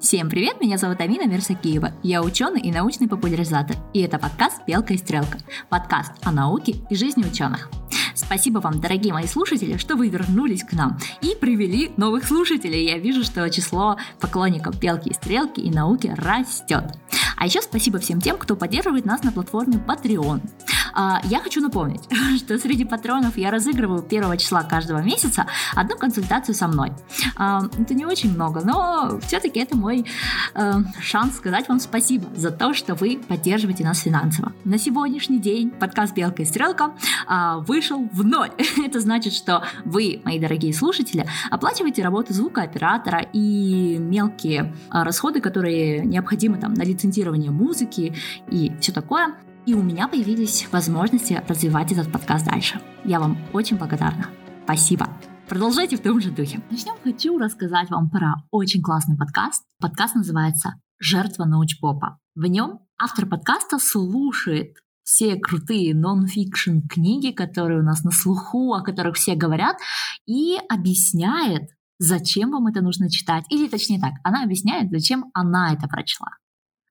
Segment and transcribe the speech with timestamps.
[0.00, 1.92] Всем привет, меня зовут Амина Мерсакиева.
[2.02, 3.76] Я ученый и научный популяризатор.
[3.92, 5.36] И это подкаст «Белка и стрелка».
[5.68, 7.70] Подкаст о науке и жизни ученых.
[8.14, 12.86] Спасибо вам, дорогие мои слушатели, что вы вернулись к нам и привели новых слушателей.
[12.86, 16.84] Я вижу, что число поклонников «Белки и стрелки» и науки растет.
[17.36, 20.40] А еще спасибо всем тем, кто поддерживает нас на платформе Patreon.
[20.92, 22.02] А, я хочу напомнить,
[22.38, 26.92] что среди патронов я разыгрываю первого числа каждого месяца одну консультацию со мной.
[27.36, 30.04] А, это не очень много, но все-таки это мой
[30.54, 34.52] э, шанс сказать вам спасибо за то, что вы поддерживаете нас финансово.
[34.64, 36.92] На сегодняшний день подкаст «Белка и стрелка»
[37.26, 38.50] а, вышел в ноль.
[38.84, 46.58] это значит, что вы, мои дорогие слушатели, оплачиваете работу звукооператора и мелкие расходы, которые необходимы
[46.58, 48.14] там на лицензирование музыки
[48.50, 49.34] и все такое.
[49.66, 52.80] И у меня появились возможности развивать этот подкаст дальше.
[53.04, 54.30] Я вам очень благодарна.
[54.64, 55.08] Спасибо.
[55.48, 56.62] Продолжайте в том же духе.
[56.70, 59.64] Начнем хочу рассказать вам про очень классный подкаст.
[59.78, 62.18] Подкаст называется «Жертва научпопа».
[62.34, 68.82] В нем автор подкаста слушает все крутые нон-фикшн книги, которые у нас на слуху, о
[68.82, 69.76] которых все говорят,
[70.24, 73.44] и объясняет, зачем вам это нужно читать.
[73.50, 76.28] Или точнее так, она объясняет, зачем она это прочла.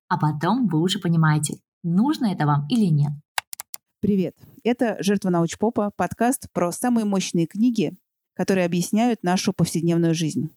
[0.08, 3.12] А потом вы уже понимаете, нужно это вам или нет.
[4.02, 4.36] Привет.
[4.64, 7.98] Это «Жертва научпопа»— подкаст про самые мощные книги,
[8.34, 10.50] которые объясняют нашу повседневную жизнь.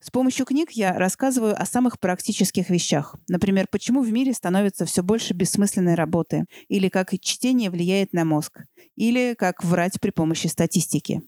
[0.00, 3.16] С помощью книг я рассказываю о самых практических вещах.
[3.28, 8.64] Например, почему в мире становится все больше бессмысленной работы, или как чтение влияет на мозг,
[8.94, 11.22] или как врать при помощи статистики.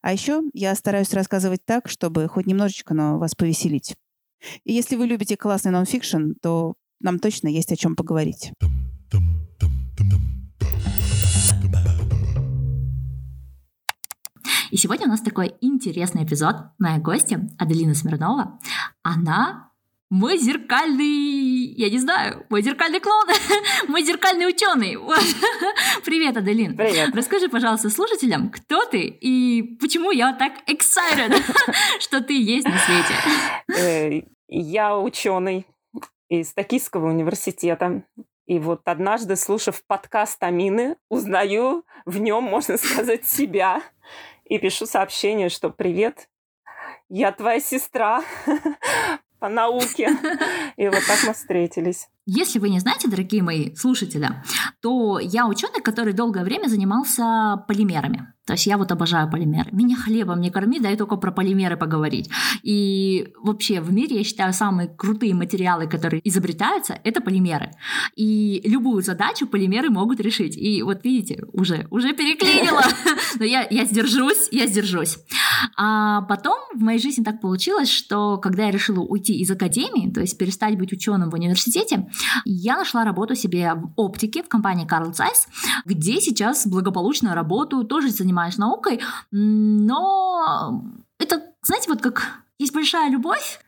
[0.00, 3.96] А еще я стараюсь рассказывать так, чтобы хоть немножечко, но вас повеселить.
[4.64, 8.52] И если вы любите классный нонфикшн, то нам точно есть о чем поговорить.
[14.70, 16.56] И сегодня у нас такой интересный эпизод.
[16.78, 18.58] Моя гостья Аделина Смирнова,
[19.02, 19.70] она
[20.10, 23.26] мой зеркальный, я не знаю, мой зеркальный клон,
[23.88, 24.96] мой зеркальный ученый.
[26.04, 26.76] Привет, Аделин.
[26.76, 27.14] Привет.
[27.14, 31.34] Расскажи, пожалуйста, слушателям, кто ты и почему я так excited,
[32.00, 33.14] что ты есть на свете.
[33.76, 35.66] Э, я ученый,
[36.40, 38.02] из Токийского университета.
[38.46, 43.82] И вот однажды, слушав подкаст Амины, узнаю в нем, можно сказать, себя.
[44.44, 46.28] И пишу сообщение, что «Привет,
[47.08, 48.22] я твоя сестра
[49.38, 50.10] по науке».
[50.76, 52.08] И вот так мы встретились.
[52.26, 54.30] Если вы не знаете, дорогие мои слушатели,
[54.80, 58.34] то я ученый, который долгое время занимался полимерами.
[58.46, 59.70] То есть я вот обожаю полимеры.
[59.72, 62.28] Меня хлебом не корми, дай только про полимеры поговорить.
[62.62, 67.70] И вообще в мире, я считаю, самые крутые материалы, которые изобретаются, это полимеры.
[68.16, 70.58] И любую задачу полимеры могут решить.
[70.58, 72.82] И вот видите, уже, уже переклинило.
[73.38, 75.16] Но я, я сдержусь, я сдержусь.
[75.78, 80.20] А потом в моей жизни так получилось, что когда я решила уйти из академии, то
[80.20, 82.08] есть перестать быть ученым в университете,
[82.44, 85.48] я нашла работу себе в оптике в компании Carl Zeiss,
[85.84, 90.84] где сейчас благополучно работаю, тоже занимаюсь наукой, но
[91.18, 93.60] это, знаете, вот как есть большая любовь,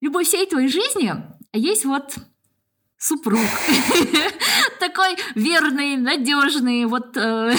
[0.00, 1.14] любовь всей твоей жизни,
[1.52, 2.16] а есть вот
[3.00, 3.40] супруг.
[4.78, 6.84] Такой верный, надежный.
[6.84, 7.54] Вот э,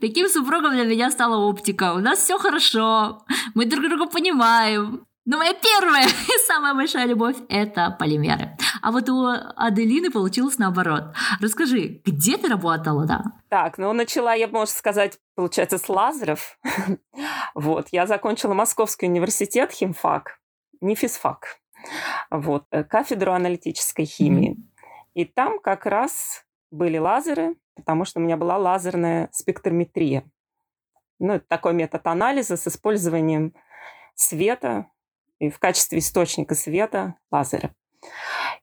[0.00, 1.94] таким супругом для меня стала оптика.
[1.94, 3.22] У нас все хорошо,
[3.54, 5.07] мы друг друга понимаем.
[5.28, 8.56] Но моя первая и самая большая любовь– это полимеры.
[8.80, 11.14] А вот у Аделины получилось наоборот.
[11.38, 13.22] Расскажи, где ты работала, да?
[13.50, 16.58] Так, ну начала я, можно сказать, получается, с лазеров.
[17.54, 20.40] вот, я закончила Московский университет, химфак,
[20.80, 21.58] не физфак.
[22.30, 24.56] Вот, э, кафедру аналитической химии.
[25.12, 30.24] И там как раз были лазеры, потому что у меня была лазерная спектрометрия.
[31.18, 33.52] Ну, это такой метод анализа с использованием
[34.14, 34.86] света
[35.38, 37.74] и в качестве источника света лазеры.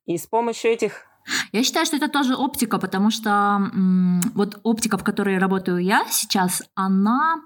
[0.06, 1.06] И с помощью этих
[1.52, 6.06] я считаю, что это тоже оптика, потому что м- вот оптика, в которой работаю я
[6.10, 7.38] сейчас, она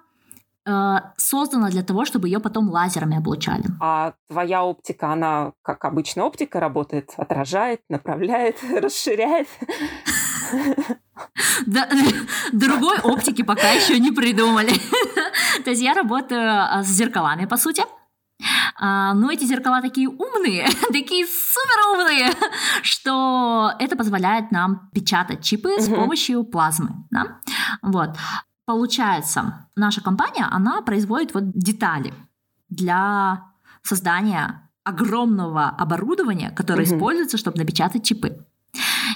[0.66, 3.64] э, создана для того, чтобы ее потом лазерами облучали.
[3.80, 9.48] А твоя оптика, она как обычно оптика работает, отражает, направляет, расширяет.
[12.52, 14.74] Другой оптики пока еще не придумали.
[15.64, 17.84] То есть я работаю а, с зеркалами, по сути.
[18.78, 22.32] А, но эти зеркала такие умные, такие супер умные,
[22.82, 26.90] что это позволяет нам печатать чипы с помощью плазмы.
[27.12, 27.40] Да?
[27.82, 28.16] Вот.
[28.66, 32.14] Получается, наша компания, она производит вот детали
[32.70, 33.48] для
[33.82, 38.46] создания огромного оборудования, которое используется, чтобы напечатать чипы.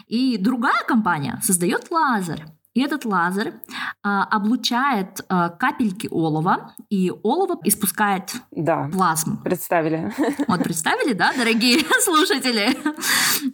[0.07, 3.53] И другая компания создает лазер, И этот лазер
[4.01, 9.37] а, облучает а, капельки олова, и олово испускает да, плазму.
[9.43, 10.11] Представили.
[10.47, 12.75] Вот представили, да, дорогие слушатели?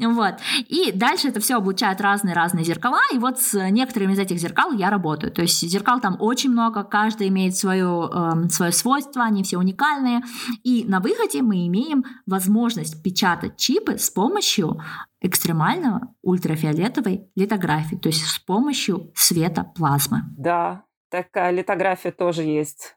[0.05, 0.35] Вот.
[0.67, 4.89] И дальше это все облучает разные-разные зеркала, и вот с некоторыми из этих зеркал я
[4.89, 5.31] работаю.
[5.31, 10.21] То есть зеркал там очень много, каждый имеет свое, э, свое свойство, они все уникальные.
[10.63, 14.79] И на выходе мы имеем возможность печатать чипы с помощью
[15.21, 20.21] экстремального ультрафиолетовой литографии, то есть с помощью света плазмы.
[20.37, 22.95] Да, такая литография тоже есть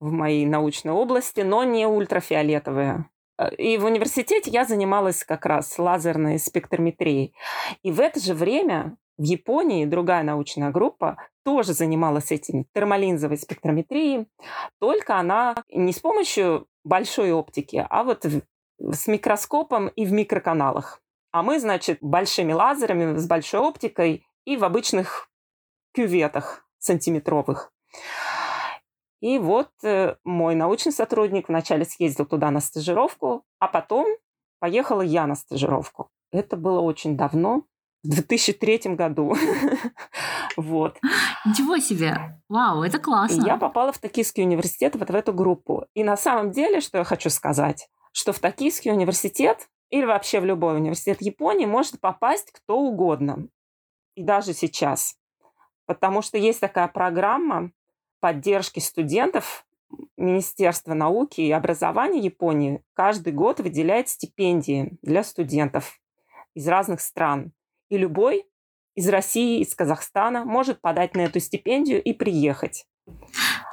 [0.00, 3.10] в моей научной области, но не ультрафиолетовая.
[3.56, 7.34] И в университете я занималась как раз лазерной спектрометрией.
[7.82, 14.26] И в это же время в Японии другая научная группа тоже занималась этим термолинзовой спектрометрией,
[14.80, 18.26] только она не с помощью большой оптики, а вот
[18.78, 21.00] с микроскопом и в микроканалах.
[21.30, 25.28] А мы, значит, большими лазерами с большой оптикой и в обычных
[25.92, 27.72] кюветах сантиметровых.
[29.20, 34.06] И вот э, мой научный сотрудник вначале съездил туда на стажировку, а потом
[34.60, 36.10] поехала я на стажировку.
[36.30, 37.64] Это было очень давно,
[38.04, 39.36] в 2003 году.
[40.56, 40.98] вот.
[41.44, 42.40] Ничего себе!
[42.48, 43.42] Вау, это классно!
[43.42, 45.86] И я попала в Токийский университет вот в эту группу.
[45.94, 50.44] И на самом деле, что я хочу сказать, что в Токийский университет или вообще в
[50.44, 53.48] любой университет Японии может попасть кто угодно.
[54.14, 55.16] И даже сейчас.
[55.86, 57.72] Потому что есть такая программа
[58.20, 59.64] поддержки студентов
[60.16, 65.98] Министерства науки и образования Японии каждый год выделяет стипендии для студентов
[66.54, 67.52] из разных стран.
[67.88, 68.44] И любой
[68.94, 72.84] из России, из Казахстана может подать на эту стипендию и приехать.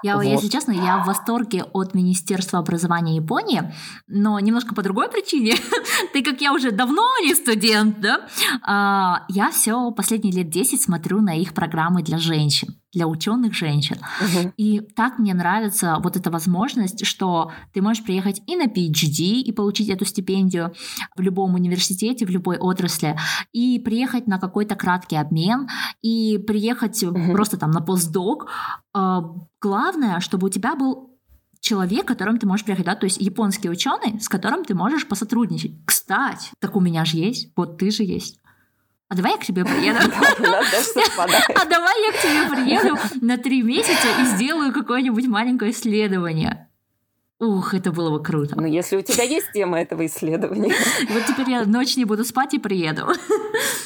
[0.04, 0.24] Я, вот.
[0.24, 3.74] если честно, я в восторге от Министерства образования Японии,
[4.08, 5.56] но немножко по другой причине.
[6.14, 8.22] Ты, как я уже давно не студент, да?
[8.64, 13.98] А, я все последние лет 10 смотрю на их программы для женщин для ученых женщин.
[14.22, 14.54] Угу.
[14.58, 19.52] И так мне нравится вот эта возможность, что ты можешь приехать и на PhD и
[19.52, 20.74] получить эту стипендию
[21.16, 23.18] в любом университете, в любой отрасли,
[23.52, 25.68] и приехать на какой-то краткий обмен,
[26.02, 27.34] и приехать угу.
[27.34, 28.48] просто там на постдок.
[28.94, 29.24] А,
[29.62, 31.12] главное, чтобы у тебя был
[31.60, 35.74] человек, которым ты можешь приехать, да, то есть японский ученый, с которым ты можешь посотрудничать.
[35.86, 38.40] Кстати, так у меня же есть, вот ты же есть
[39.08, 40.00] а давай я к тебе приеду.
[41.56, 46.70] А давай я к тебе приеду на три месяца и сделаю какое-нибудь маленькое исследование.
[47.40, 48.56] Ух, это было бы круто.
[48.56, 50.74] Ну, если у тебя есть тема этого исследования.
[51.10, 53.08] Вот теперь я ночь не буду спать и приеду.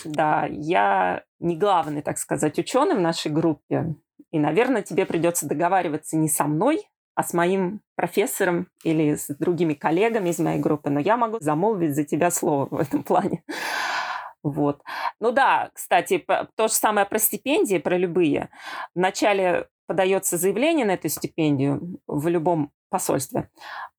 [0.06, 3.96] Да, я не главный, так сказать, ученый в нашей группе.
[4.32, 9.74] И, наверное, тебе придется договариваться не со мной, а с моим профессором или с другими
[9.74, 10.90] коллегами из моей группы.
[10.90, 13.44] Но я могу замолвить за тебя слово в этом плане.
[14.44, 14.82] Вот.
[15.20, 16.26] Ну да, кстати,
[16.56, 18.50] то же самое про стипендии, про любые.
[18.96, 23.50] Вначале подается заявление на эту стипендию в любом посольстве.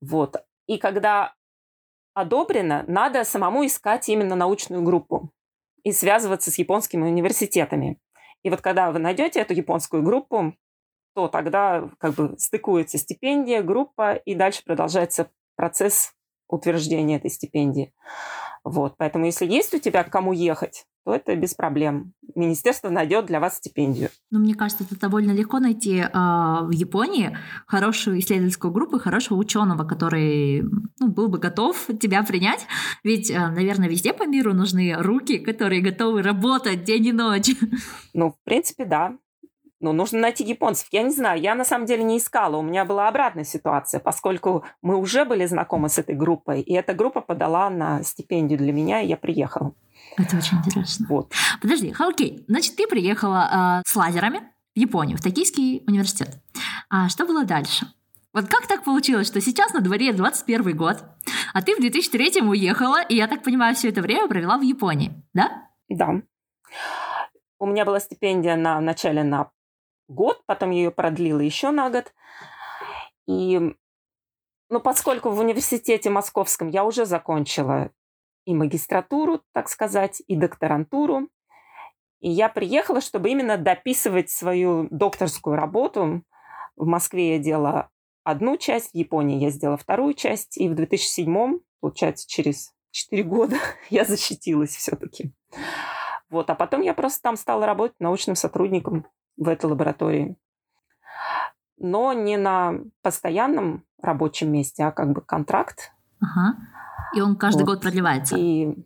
[0.01, 0.37] Вот.
[0.67, 1.35] И когда
[2.15, 5.31] одобрено, надо самому искать именно научную группу
[5.83, 7.99] и связываться с японскими университетами.
[8.43, 10.55] И вот когда вы найдете эту японскую группу,
[11.15, 16.15] то тогда как бы стыкуется стипендия, группа, и дальше продолжается процесс
[16.49, 17.93] утверждения этой стипендии.
[18.65, 22.13] Вот, поэтому если есть у тебя к кому ехать, то это без проблем.
[22.35, 24.11] Министерство найдет для вас стипендию.
[24.31, 27.37] Ну, мне кажется, это довольно легко найти э, в Японии
[27.67, 30.63] хорошую исследовательскую группу и хорошего ученого, который
[30.99, 32.67] ну, был бы готов тебя принять.
[33.03, 37.51] Ведь, э, наверное, везде по миру нужны руки, которые готовы работать день и ночь.
[38.13, 39.17] Ну, в принципе, да
[39.81, 40.89] ну, нужно найти японцев.
[40.93, 42.57] Я не знаю, я на самом деле не искала.
[42.57, 46.93] У меня была обратная ситуация, поскольку мы уже были знакомы с этой группой, и эта
[46.93, 49.73] группа подала на стипендию для меня, и я приехала.
[50.17, 51.07] Это очень интересно.
[51.09, 51.33] Вот.
[51.63, 52.45] Подожди, окей.
[52.47, 54.43] Значит, ты приехала э, с лазерами
[54.75, 56.37] в Японию, в Токийский университет.
[56.91, 57.87] А что было дальше?
[58.33, 61.03] Вот как так получилось, что сейчас на дворе 21 год,
[61.53, 65.13] а ты в 2003 уехала, и я так понимаю, все это время провела в Японии,
[65.35, 65.69] да?
[65.89, 66.23] Да.
[67.59, 69.51] У меня была стипендия на начале на
[70.11, 72.13] год, потом ее продлила еще на год.
[73.27, 73.61] И,
[74.69, 77.91] ну, поскольку в университете московском я уже закончила
[78.45, 81.29] и магистратуру, так сказать, и докторантуру,
[82.21, 86.23] и я приехала, чтобы именно дописывать свою докторскую работу.
[86.77, 87.91] В Москве я делала
[88.25, 93.57] одну часть, в Японии я сделала вторую часть, и в 2007, получается, через 4 года
[93.91, 95.33] я защитилась все-таки.
[96.29, 99.07] Вот, а потом я просто там стала работать научным сотрудником
[99.41, 100.37] в этой лаборатории.
[101.79, 105.93] Но не на постоянном рабочем месте, а как бы контракт.
[106.21, 106.59] Ага.
[107.17, 107.71] И он каждый вот.
[107.71, 108.37] год продлевается?
[108.37, 108.77] И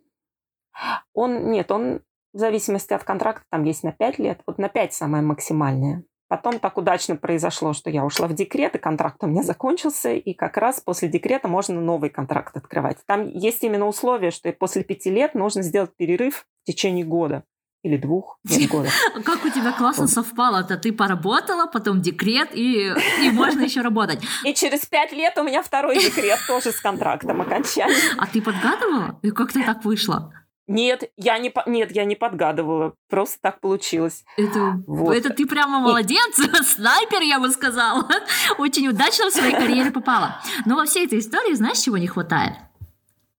[1.12, 2.00] он, нет, он
[2.32, 4.40] в зависимости от контракта, там есть на 5 лет.
[4.46, 6.04] Вот на 5 самое максимальное.
[6.28, 10.32] Потом так удачно произошло, что я ушла в декрет, и контракт у меня закончился, и
[10.32, 12.98] как раз после декрета можно новый контракт открывать.
[13.06, 17.44] Там есть именно условие, что после пяти лет нужно сделать перерыв в течение года
[17.84, 18.88] или двух нет, года.
[19.24, 20.78] Как у тебя классно совпало-то?
[20.78, 24.20] Ты поработала, потом декрет, и, и можно еще работать.
[24.42, 28.14] И через пять лет у меня второй декрет тоже с контрактом окончательно.
[28.18, 29.18] А ты подгадывала?
[29.22, 30.32] И как ты так вышло?
[30.66, 32.94] Нет, я не, нет, я не подгадывала.
[33.10, 34.24] Просто так получилось.
[34.38, 35.14] Это, вот.
[35.14, 36.62] это ты прямо молодец, И...
[36.64, 38.08] снайпер, я бы сказала.
[38.56, 40.40] Очень удачно в своей карьере попала.
[40.64, 42.54] Но во всей этой истории знаешь, чего не хватает?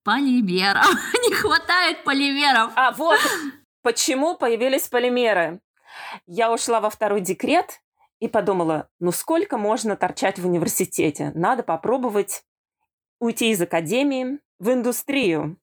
[0.03, 0.85] Полимеров.
[1.27, 2.71] не хватает полимеров.
[2.75, 3.19] А вот
[3.85, 5.61] почему появились полимеры.
[6.25, 7.81] Я ушла во второй декрет
[8.19, 11.31] и подумала, ну сколько можно торчать в университете?
[11.35, 12.43] Надо попробовать
[13.19, 15.59] уйти из академии в индустрию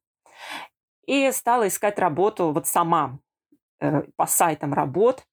[1.04, 3.18] и стала искать работу вот сама
[3.80, 5.24] э, по сайтам работ.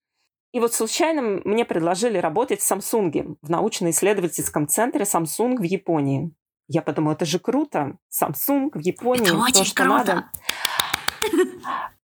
[0.52, 6.34] И вот случайно мне предложили работать в Samsung, в научно-исследовательском центре Samsung в Японии.
[6.68, 8.00] Я подумала, это же круто.
[8.12, 9.94] Samsung в Японии, это очень то, что круто.
[9.94, 10.32] надо.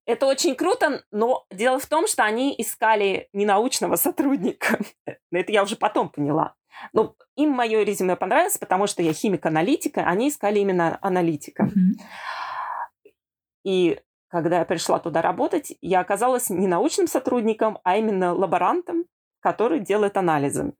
[0.05, 4.79] Это очень круто, но дело в том, что они искали не научного сотрудника.
[5.31, 6.55] Это я уже потом поняла.
[6.91, 11.63] Но им мое резюме понравилось, потому что я химик-аналитика, они искали именно аналитика.
[11.63, 13.12] Mm-hmm.
[13.63, 19.05] И когда я пришла туда работать, я оказалась не научным сотрудником, а именно лаборантом,
[19.39, 20.74] который делает анализы.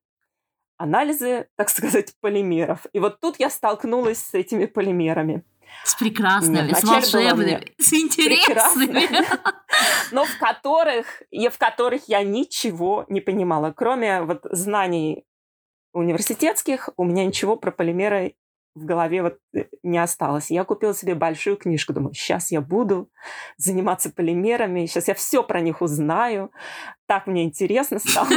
[0.78, 2.86] Анализы, так сказать, полимеров.
[2.92, 5.46] И вот тут я столкнулась с этими полимерами.
[5.84, 9.08] С прекрасными, Нет, с волшебными, с интересными.
[10.12, 13.74] Но в которых, и в которых я ничего не понимала.
[13.76, 15.26] Кроме вот знаний
[15.94, 18.36] университетских, у меня ничего про полимеры
[18.76, 20.50] в голове вот э, не осталось.
[20.50, 23.10] Я купила себе большую книжку, думаю, сейчас я буду
[23.58, 26.52] заниматься полимерами, сейчас я все про них узнаю.
[27.06, 28.30] Так мне интересно стало.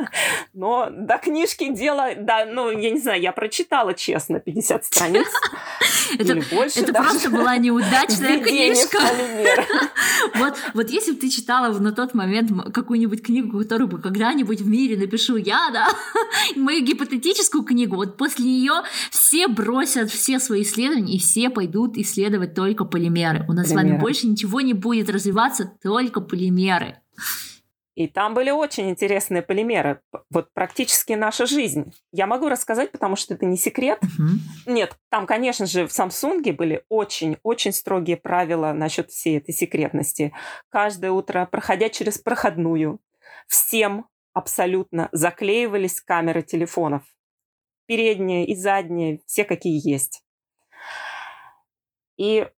[0.54, 5.26] Но до книжки дело, да, ну, я не знаю, я прочитала, честно, 50 страниц.
[6.18, 8.98] Это, больше это просто была неудачная книжка.
[10.34, 14.68] вот, вот если бы ты читала на тот момент какую-нибудь книгу, которую бы когда-нибудь в
[14.68, 15.88] мире напишу я, да,
[16.54, 22.54] мою гипотетическую книгу, вот после нее все бросят все свои исследования и все пойдут исследовать
[22.54, 23.46] только полимеры.
[23.48, 23.88] У нас полимеры.
[23.88, 26.98] с вами больше ничего не будет развиваться, только полимеры.
[27.94, 30.00] И там были очень интересные полимеры.
[30.30, 31.92] Вот практически наша жизнь.
[32.10, 33.98] Я могу рассказать, потому что это не секрет.
[34.02, 34.72] Uh-huh.
[34.72, 40.32] Нет, там, конечно же, в Samsung были очень-очень строгие правила насчет всей этой секретности.
[40.70, 42.98] Каждое утро, проходя через проходную,
[43.46, 47.02] всем абсолютно заклеивались камеры телефонов.
[47.84, 50.24] Передние и задние, все какие есть.
[52.16, 52.48] И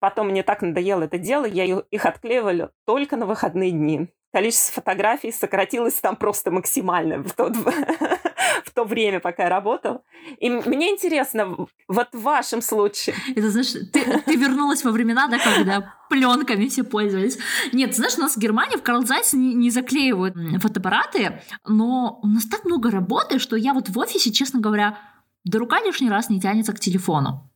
[0.00, 5.32] потом мне так надоело это дело, я их отклеивала только на выходные дни количество фотографий
[5.32, 10.02] сократилось там просто максимально в, тот, в то время, пока я работала.
[10.38, 11.56] И мне интересно,
[11.88, 13.16] вот в вашем случае...
[13.34, 17.38] Это знаешь, ты, ты вернулась во времена, да, когда пленками все пользовались.
[17.72, 22.46] Нет, знаешь, у нас в Германии в Карлзайсе не, не заклеивают фотоаппараты, но у нас
[22.46, 24.98] так много работы, что я вот в офисе, честно говоря,
[25.44, 27.49] до рука лишний раз не тянется к телефону.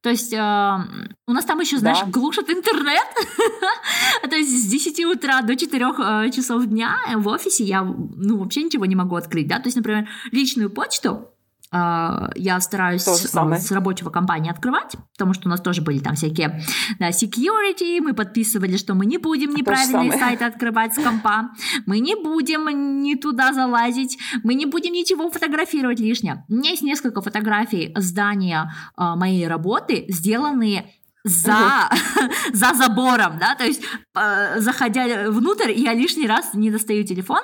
[0.00, 0.78] То есть э,
[1.26, 2.06] у нас там еще, знаешь, да.
[2.06, 3.06] глушат интернет.
[4.30, 8.62] То есть с 10 утра до 4 э, часов дня в офисе я ну, вообще
[8.62, 9.48] ничего не могу открыть.
[9.48, 9.58] Да?
[9.58, 11.30] То есть, например, личную почту
[11.72, 16.62] я стараюсь с рабочего компании открывать, потому что у нас тоже были там всякие
[16.98, 21.50] да, security, мы подписывали, что мы не будем неправильные сайты открывать с компа,
[21.86, 26.44] мы не будем не туда залазить, мы не будем ничего фотографировать лишнее.
[26.48, 30.92] У меня есть несколько фотографий здания а, моей работы, сделанные
[31.24, 31.90] за,
[32.52, 33.82] за забором, да, то есть
[34.58, 37.40] заходя внутрь, я лишний раз не достаю телефон,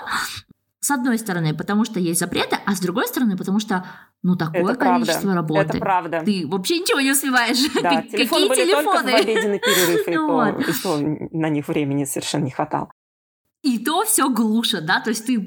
[0.83, 3.87] с одной стороны, потому что есть запреты, а с другой стороны, потому что
[4.25, 5.35] ну такое это количество правда.
[5.35, 5.61] работы.
[5.61, 6.23] Это правда.
[6.25, 7.59] Ты вообще ничего не успеваешь.
[7.81, 8.85] Да, телефоны были телефоны?
[8.85, 12.91] только в обеденный перерыв, и, то, и то на них времени совершенно не хватало.
[13.63, 15.39] И то все глушит, да, то есть ты,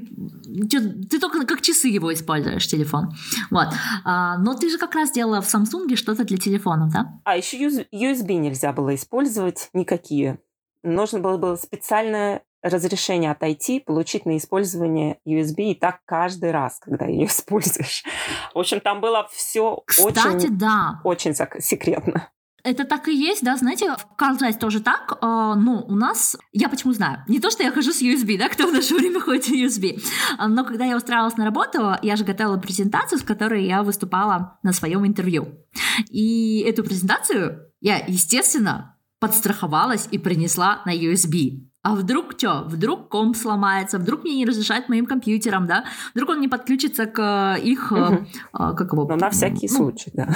[1.10, 3.10] ты только как часы его используешь, телефон.
[3.52, 3.68] Вот.
[4.06, 7.20] А, но ты же как раз делала в Samsung что-то для телефонов, да?
[7.26, 10.40] А еще USB нельзя было использовать никакие.
[10.82, 16.80] Нужно было, было специальное разрешение от IT получить на использование USB и так каждый раз,
[16.80, 18.04] когда ее используешь.
[18.54, 21.02] В общем, там было все Кстати, очень, да.
[21.04, 22.30] очень секретно.
[22.64, 26.68] Это так и есть, да, знаете, в Carl тоже так, э, но у нас, я
[26.68, 29.46] почему знаю, не то, что я хожу с USB, да, кто в наше время ходит
[29.46, 30.02] с USB,
[30.48, 34.74] но когда я устраивалась на работу, я же готовила презентацию, с которой я выступала на
[34.74, 35.60] своем интервью.
[36.10, 41.68] И эту презентацию я, естественно, подстраховалась и принесла на USB.
[41.86, 42.64] А вдруг что?
[42.66, 45.86] Вдруг комп сломается, вдруг мне не разрешают моим компьютерам, да?
[46.16, 47.92] Вдруг он не подключится к их...
[47.92, 48.26] Угу.
[48.52, 49.06] Как его?
[49.08, 50.28] Ну, на всякий ну, случай, да.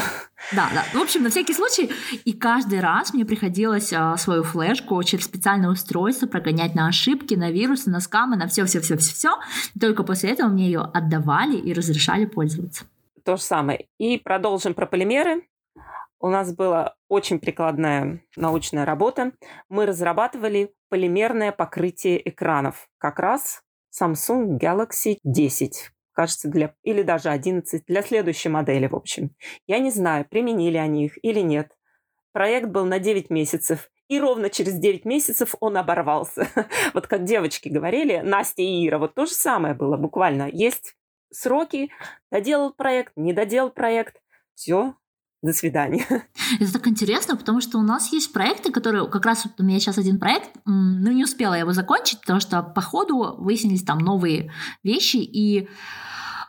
[0.55, 0.83] Да, да.
[0.93, 1.89] В общем, на всякий случай.
[2.23, 7.49] И каждый раз мне приходилось а, свою флешку через специальное устройство прогонять на ошибки, на
[7.49, 9.39] вирусы, на скамы, на все-все-все-все-все.
[9.81, 12.85] Только после этого мне ее отдавали и разрешали пользоваться.
[13.25, 13.87] То же самое.
[13.97, 15.47] И продолжим про полимеры.
[16.19, 19.31] У нас была очень прикладная научная работа.
[19.67, 22.89] Мы разрабатывали полимерное покрытие экранов.
[22.97, 29.31] Как раз Samsung Galaxy 10 кажется, для, или даже 11, для следующей модели, в общем.
[29.67, 31.71] Я не знаю, применили они их или нет.
[32.33, 36.49] Проект был на 9 месяцев, и ровно через 9 месяцев он оборвался.
[36.93, 40.49] вот как девочки говорили, Настя и Ира, вот то же самое было буквально.
[40.51, 40.97] Есть
[41.31, 41.89] сроки,
[42.29, 44.21] доделал проект, не доделал проект,
[44.55, 44.95] все,
[45.41, 46.05] до свидания.
[46.59, 49.79] Это так интересно, потому что у нас есть проекты, которые, как раз вот у меня
[49.79, 53.99] сейчас один проект, ну не успела я его закончить, потому что по ходу выяснились там
[53.99, 54.51] новые
[54.83, 55.67] вещи, и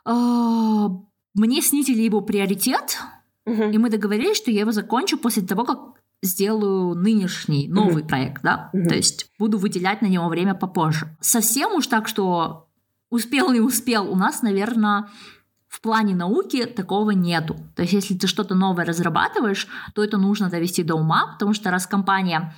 [0.06, 0.88] э,
[1.34, 2.98] мне снизили его приоритет,
[3.46, 3.62] угу.
[3.64, 5.78] и мы договорились, что я его закончу после того, как
[6.22, 8.08] сделаю нынешний новый угу.
[8.08, 8.88] проект, да, угу.
[8.88, 11.16] то есть буду выделять на него время попозже.
[11.20, 12.66] Совсем уж так, что
[13.08, 15.08] успел не успел, у нас, наверное,
[15.70, 17.56] в плане науки такого нету.
[17.76, 21.70] То есть, если ты что-то новое разрабатываешь, то это нужно довести до ума, потому что
[21.70, 22.52] раз компания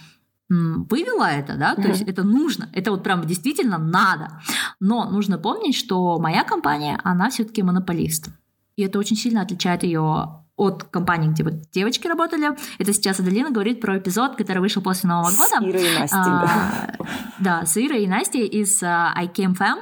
[0.49, 4.41] вывела это, да, то есть это нужно, это вот прям действительно надо.
[4.81, 8.29] Но нужно помнить, что моя компания, она все-таки монополист.
[8.77, 12.51] И это очень сильно отличает ее от компании, где вот девочки работали.
[12.79, 15.67] Это сейчас Адалина говорит про эпизод, который вышел после Нового с года.
[15.67, 17.07] Ирой и Настей, а, да.
[17.39, 19.79] Да, с Ирой и Настей из uh, I Came Fam.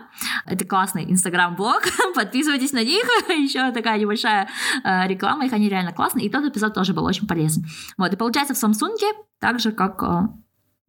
[0.47, 1.83] Это классный инстаграм-блог.
[2.15, 3.05] Подписывайтесь на них.
[3.29, 4.49] Еще такая небольшая
[4.85, 5.47] uh, реклама.
[5.47, 6.27] Их они реально классные.
[6.27, 7.65] И тот эпизод тоже был очень полезен.
[7.99, 8.13] Вот.
[8.13, 8.97] И получается в Samsung
[9.41, 10.29] так же, как uh,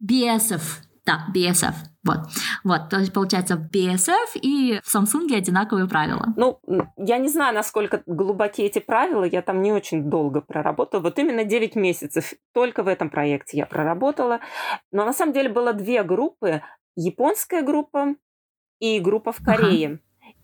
[0.02, 0.62] BSF
[1.04, 1.74] да, BSF.
[2.04, 2.18] Вот.
[2.64, 6.34] вот, то есть получается в BSF и в Samsung одинаковые правила.
[6.36, 6.58] Ну,
[6.96, 11.00] я не знаю, насколько глубоки эти правила, я там не очень долго проработала.
[11.00, 14.40] Вот именно 9 месяцев только в этом проекте я проработала.
[14.90, 16.62] Но на самом деле было две группы.
[16.96, 18.16] Японская группа
[18.80, 19.86] и группа в Корее.
[19.86, 19.98] Ага.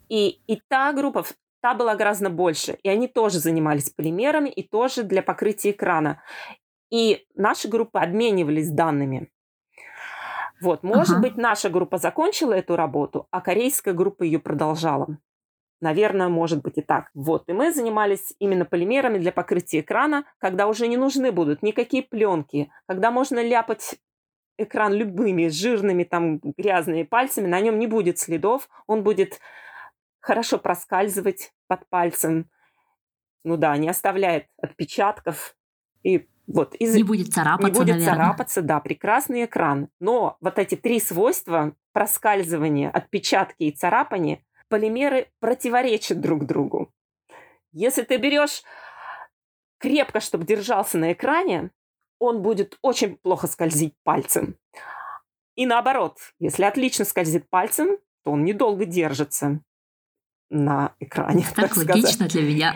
[0.09, 1.25] И, и та группа,
[1.61, 2.79] та была гораздо больше.
[2.83, 6.23] И они тоже занимались полимерами и тоже для покрытия экрана.
[6.91, 9.29] И наши группы обменивались данными.
[10.61, 11.23] Вот, может ага.
[11.23, 15.19] быть, наша группа закончила эту работу, а корейская группа ее продолжала.
[15.81, 17.11] Наверное, может быть и так.
[17.15, 22.03] Вот, и мы занимались именно полимерами для покрытия экрана, когда уже не нужны будут никакие
[22.03, 23.97] пленки, когда можно ляпать
[24.59, 29.39] экран любыми жирными, там, грязными пальцами, на нем не будет следов, он будет
[30.19, 32.51] хорошо проскальзывать под пальцем.
[33.45, 35.55] Ну да, не оставляет отпечатков
[36.03, 36.95] и вот, из...
[36.95, 38.15] Не будет царапаться, Не будет наверное.
[38.15, 39.89] царапаться, да, прекрасный экран.
[40.01, 46.91] Но вот эти три свойства, проскальзывание, отпечатки и царапание, полимеры противоречат друг другу.
[47.73, 48.63] Если ты берешь
[49.79, 51.71] крепко, чтобы держался на экране,
[52.19, 54.57] он будет очень плохо скользить пальцем.
[55.55, 59.61] И наоборот, если отлично скользит пальцем, то он недолго держится
[60.51, 61.45] на экране.
[61.55, 62.33] Так, так логично сказать.
[62.33, 62.75] для меня.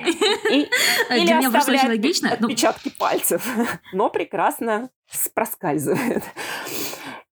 [0.51, 0.69] И, или
[1.27, 2.33] для меня просто очень логично.
[2.33, 2.95] отпечатки но...
[2.99, 3.47] пальцев,
[3.93, 4.91] но прекрасно
[5.35, 6.23] проскальзывает.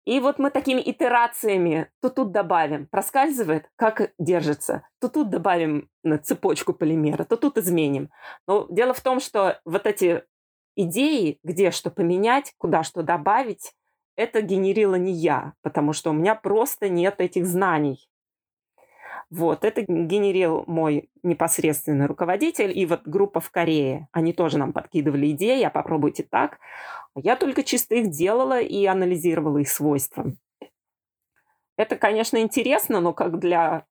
[0.05, 6.19] И вот мы такими итерациями то тут добавим, проскальзывает, как держится, то тут добавим на
[6.19, 8.11] цепочку полимера, то тут изменим.
[8.47, 10.23] Но дело в том, что вот эти
[10.77, 13.73] идеи, где что поменять, куда что добавить,
[14.17, 18.09] это генерила не я, потому что у меня просто нет этих знаний.
[19.37, 24.07] Вот, это генерил мой непосредственный руководитель и вот группа в Корее.
[24.13, 26.61] Они тоже нам подкидывали идеи, а попробуйте так.
[27.17, 30.27] Я только чисто их делала и анализировала их свойства.
[31.77, 33.87] Это, конечно, интересно, но как для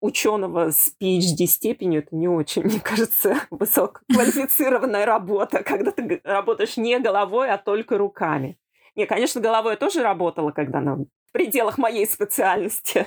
[0.00, 7.00] ученого с PhD степенью это не очень, мне кажется, высококвалифицированная работа, когда ты работаешь не
[7.00, 8.56] головой, а только руками.
[8.94, 13.06] Не, конечно, головой я тоже работала, когда на в пределах моей специальности.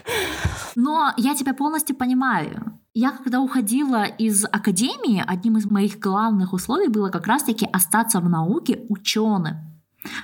[0.76, 2.80] Но я тебя полностью понимаю.
[2.96, 8.30] Я когда уходила из академии, одним из моих главных условий было как раз-таки остаться в
[8.30, 9.58] науке ученым.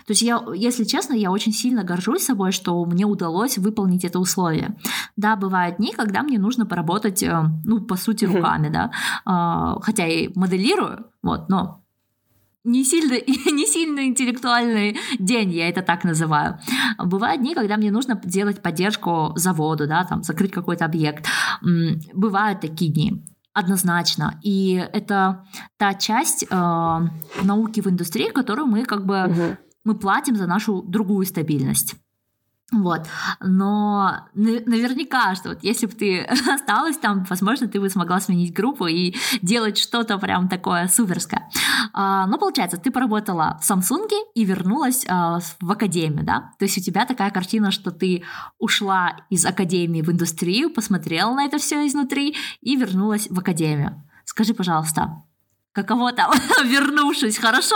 [0.06, 4.20] То есть я, если честно, я очень сильно горжусь собой, что мне удалось выполнить это
[4.20, 4.76] условие.
[5.16, 8.92] Да, бывают дни, когда мне нужно поработать, э, ну, по сути, руками, да,
[9.26, 11.81] а, хотя и моделирую, вот, но
[12.64, 13.14] не сильно,
[13.52, 16.60] не сильно интеллектуальный день, я это так называю.
[16.98, 21.26] Бывают дни, когда мне нужно делать поддержку заводу, да, там, закрыть какой-то объект.
[22.14, 23.24] Бывают такие дни.
[23.54, 24.40] Однозначно.
[24.44, 25.46] И это
[25.78, 27.00] та часть э,
[27.44, 29.58] науки в индустрии, которую мы как бы угу.
[29.84, 31.96] мы платим за нашу другую стабильность.
[32.72, 33.02] Вот.
[33.42, 36.22] Но наверняка, что вот если бы ты
[36.54, 41.50] осталась там, возможно, ты бы смогла сменить группу и делать что-то прям такое суперское.
[41.94, 46.54] А, но получается, ты поработала в Samsung и вернулась а, в академию, да?
[46.60, 48.24] То есть у тебя такая картина, что ты
[48.58, 54.02] ушла из академии в индустрию, посмотрела на это все изнутри и вернулась в академию.
[54.24, 55.24] Скажи, пожалуйста,
[55.74, 56.32] каково там,
[56.64, 57.76] вернувшись, хорошо?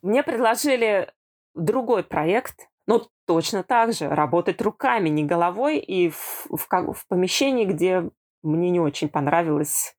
[0.00, 1.12] Мне предложили
[1.54, 7.64] другой проект, ну, точно так же, работать руками, не головой, и в, в, в помещении,
[7.64, 8.10] где
[8.42, 9.96] мне не очень понравилось,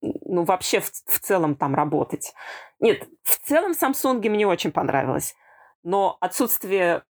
[0.00, 2.32] ну, вообще в, в целом там работать.
[2.78, 5.34] Нет, в целом Samsung мне очень понравилось,
[5.82, 7.04] но отсутствие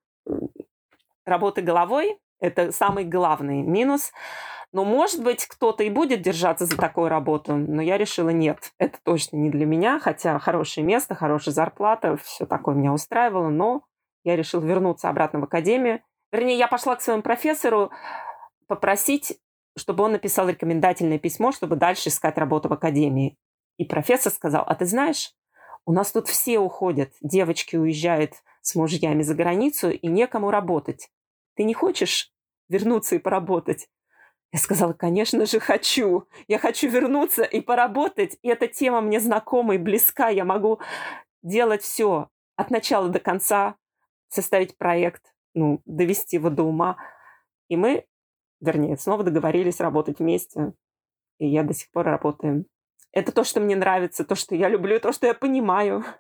[1.26, 4.12] работы головой– это самый главный минус.
[4.74, 9.00] Но, может быть, кто-то и будет держаться за такую работу, но я решила, нет, это
[9.02, 13.84] точно не для меня, хотя хорошее место, хорошая зарплата, все такое меня устраивало, но
[14.28, 16.02] я решила вернуться обратно в академию.
[16.34, 17.92] Вернее, я пошла к своему профессору
[18.68, 19.40] попросить,
[19.78, 23.38] чтобы он написал рекомендательное письмо, чтобы дальше искать работу в академии.
[23.78, 25.34] И профессор сказал, а ты знаешь,
[25.86, 31.10] у нас тут все уходят, девочки уезжают с мужьями за границу, и некому работать.
[31.56, 32.34] Ты не хочешь
[32.68, 33.88] вернуться и поработать?
[34.52, 36.26] Я сказала, конечно же, хочу.
[36.50, 38.38] Я хочу вернуться и поработать.
[38.42, 40.28] И эта тема мне знакома и близка.
[40.28, 40.82] Я могу
[41.44, 43.78] делать все от начала до конца,
[44.30, 46.98] составить проект, ну, довести его до ума.
[47.68, 48.06] И мы,
[48.60, 50.74] вернее, снова договорились работать вместе.
[51.40, 52.66] И я до сих пор работаем.
[53.12, 56.04] Это то, что мне нравится, то, что я люблю, то, что я понимаю.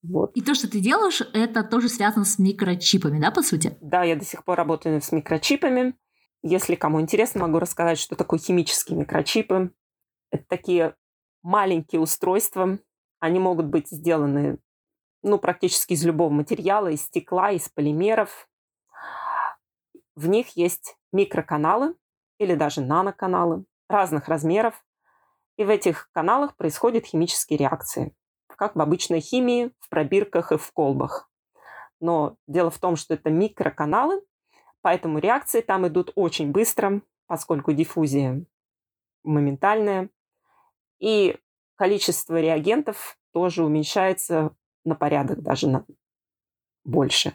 [0.00, 0.30] Вот.
[0.36, 3.76] И то, что ты делаешь, это тоже связано с микрочипами, да, по сути?
[3.80, 5.94] Да, я до сих пор работаю с микрочипами.
[6.42, 9.72] Если кому интересно, могу рассказать, что такое химические микрочипы.
[10.30, 10.94] Это такие
[11.42, 12.78] маленькие устройства.
[13.18, 14.58] Они могут быть сделаны
[15.22, 18.48] ну, практически из любого материала, из стекла, из полимеров.
[20.14, 21.94] В них есть микроканалы
[22.38, 24.84] или даже наноканалы разных размеров.
[25.56, 28.14] И в этих каналах происходят химические реакции,
[28.46, 31.30] как в обычной химии, в пробирках и в колбах.
[32.00, 34.22] Но дело в том, что это микроканалы,
[34.82, 38.44] поэтому реакции там идут очень быстро, поскольку диффузия
[39.24, 40.10] моментальная.
[41.00, 41.36] И
[41.76, 44.56] количество реагентов тоже уменьшается
[44.88, 45.84] на порядок даже на
[46.84, 47.34] больше.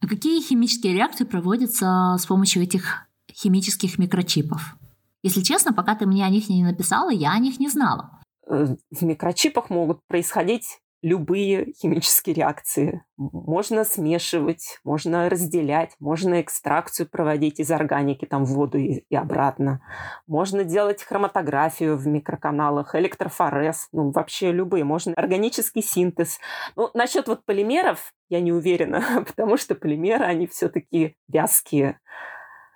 [0.00, 4.76] А какие химические реакции проводятся с помощью этих химических микрочипов?
[5.22, 8.20] Если честно, пока ты мне о них не написала, я о них не знала.
[8.46, 13.04] Э, в микрочипах могут происходить любые химические реакции.
[13.18, 19.82] Можно смешивать, можно разделять, можно экстракцию проводить из органики там в воду и, и обратно.
[20.26, 24.84] Можно делать хроматографию в микроканалах, электрофорез, ну вообще любые.
[24.84, 26.38] Можно органический синтез.
[26.74, 32.00] Ну, насчет вот полимеров я не уверена, потому что полимеры, они все-таки вязкие.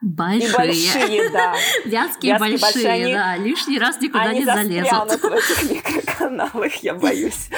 [0.01, 0.49] Большие.
[0.49, 1.55] И большие, да.
[1.85, 3.37] Вязкие, большие, большие они, да.
[3.37, 5.21] Лишний раз никуда они не залезут.
[5.21, 7.51] в этих микроканалах, я боюсь.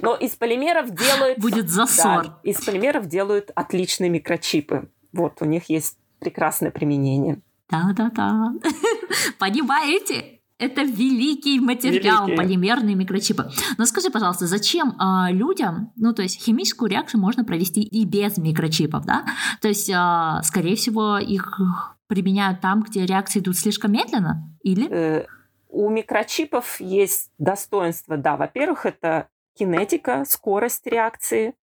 [0.00, 1.38] Но из полимеров делают...
[1.38, 2.24] Будет засор.
[2.24, 4.88] Да, из полимеров делают отличные микрочипы.
[5.12, 7.40] Вот, у них есть прекрасное применение.
[7.68, 8.52] Да-да-да.
[9.38, 10.35] Понимаете?
[10.58, 12.36] Это великий материал, Великий.
[12.42, 13.50] полимерные микрочипы.
[13.76, 18.38] Но скажи, пожалуйста, зачем э, людям, ну то есть химическую реакцию можно провести и без
[18.38, 19.26] микрочипов, да?
[19.60, 21.60] То есть, э, скорее всего, их
[22.06, 24.88] применяют там, где реакции идут слишком медленно, или?
[24.90, 25.26] Э,
[25.68, 28.36] у микрочипов есть достоинства, да.
[28.36, 31.54] Во-первых, это кинетика, скорость реакции.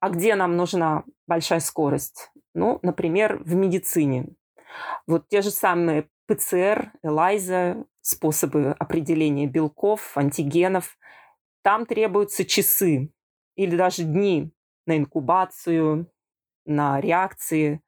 [0.00, 2.30] А где нам нужна большая скорость?
[2.54, 4.30] Ну, например, в медицине.
[5.06, 10.98] Вот те же самые ПЦР, ЭЛАЙЗа, способы определения белков, антигенов.
[11.62, 13.12] Там требуются часы
[13.54, 14.52] или даже дни
[14.86, 16.10] на инкубацию,
[16.64, 17.82] на реакции.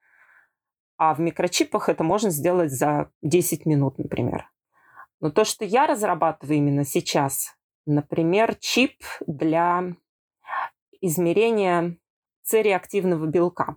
[0.96, 4.50] А в микрочипах это можно сделать за 10 минут, например.
[5.20, 9.94] Но то, что я разрабатываю именно сейчас, например, чип для
[11.00, 11.96] измерения
[12.42, 13.76] цереактивного белка.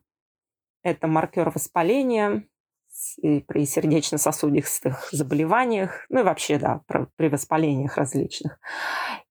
[0.83, 2.47] Это маркер воспаления,
[3.21, 6.81] при сердечно-сосудистых заболеваниях, ну и вообще, да,
[7.15, 8.59] при воспалениях различных.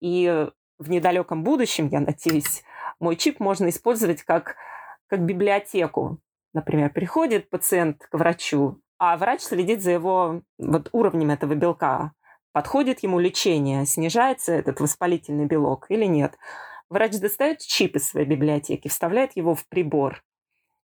[0.00, 2.62] И в недалеком будущем, я надеюсь,
[3.00, 4.56] мой чип можно использовать как,
[5.08, 6.20] как библиотеку.
[6.52, 12.12] Например, приходит пациент к врачу, а врач следит за его вот, уровнем этого белка.
[12.52, 16.36] Подходит ему лечение, снижается этот воспалительный белок или нет.
[16.88, 20.24] Врач достает чип из своей библиотеки, вставляет его в прибор,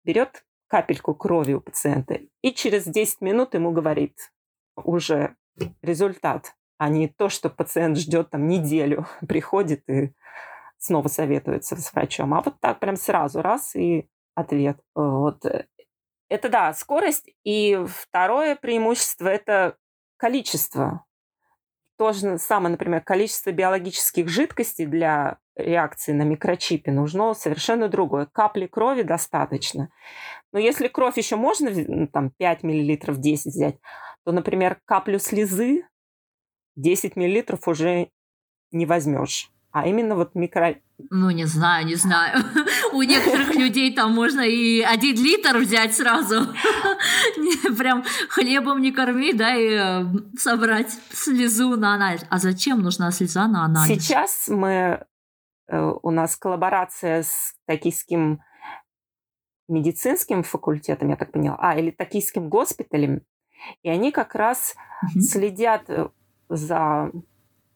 [0.03, 2.21] берет капельку крови у пациента.
[2.41, 4.31] И через 10 минут ему говорит
[4.77, 5.35] уже
[5.81, 10.13] результат, а не то, что пациент ждет там неделю, приходит и
[10.77, 12.33] снова советуется с врачом.
[12.33, 14.79] А вот так прям сразу раз и ответ.
[14.95, 15.43] Вот.
[16.29, 17.29] Это да, скорость.
[17.43, 19.75] И второе преимущество– это
[20.15, 21.05] количество.
[22.01, 28.25] То же самое, например, количество биологических жидкостей для реакции на микрочипе нужно совершенно другое.
[28.25, 29.91] Капли крови достаточно.
[30.51, 33.77] Но если кровь еще можно, ну, там, 5 мл, 10 взять,
[34.25, 35.87] то, например, каплю слезы
[36.75, 38.09] 10 мл уже
[38.71, 40.75] не возьмешь а именно вот микро...
[41.09, 42.43] Ну, не знаю, не знаю.
[42.93, 46.47] У некоторых людей там можно и один литр взять сразу.
[47.77, 50.03] Прям хлебом не корми, да, и э,
[50.37, 52.25] собрать слезу на анализ.
[52.29, 53.87] А зачем нужна слеза на анализ?
[53.87, 55.05] Сейчас мы...
[55.67, 58.41] Э, у нас коллаборация с токийским
[59.69, 63.21] медицинским факультетом, я так поняла, а, или токийским госпиталем,
[63.83, 64.75] и они как раз
[65.19, 66.09] следят э,
[66.49, 67.11] за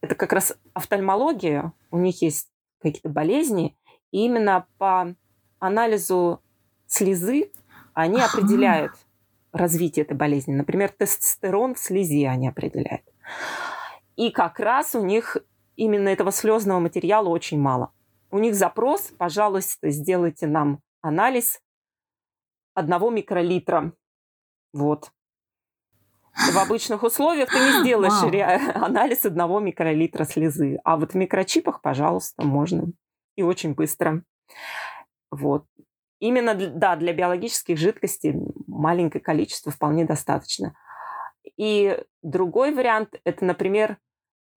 [0.05, 2.49] это как раз офтальмология, у них есть
[2.81, 3.77] какие-то болезни,
[4.11, 5.15] и именно по
[5.59, 6.41] анализу
[6.87, 7.51] слезы
[7.93, 8.93] они определяют
[9.51, 10.53] развитие этой болезни.
[10.53, 13.05] Например, тестостерон в слезе они определяют.
[14.15, 15.37] И как раз у них
[15.75, 17.91] именно этого слезного материала очень мало.
[18.31, 21.61] У них запрос, пожалуйста, сделайте нам анализ
[22.73, 23.93] одного микролитра.
[24.73, 25.11] Вот.
[26.35, 28.71] В обычных условиях ты не сделаешь wow.
[28.75, 30.79] анализ одного микролитра слезы.
[30.83, 32.91] А вот в микрочипах, пожалуйста, можно.
[33.35, 34.23] И очень быстро.
[35.31, 35.65] Вот.
[36.19, 38.35] Именно, да, для биологических жидкостей
[38.67, 40.75] маленькое количество вполне достаточно.
[41.57, 43.97] И другой вариант– это, например,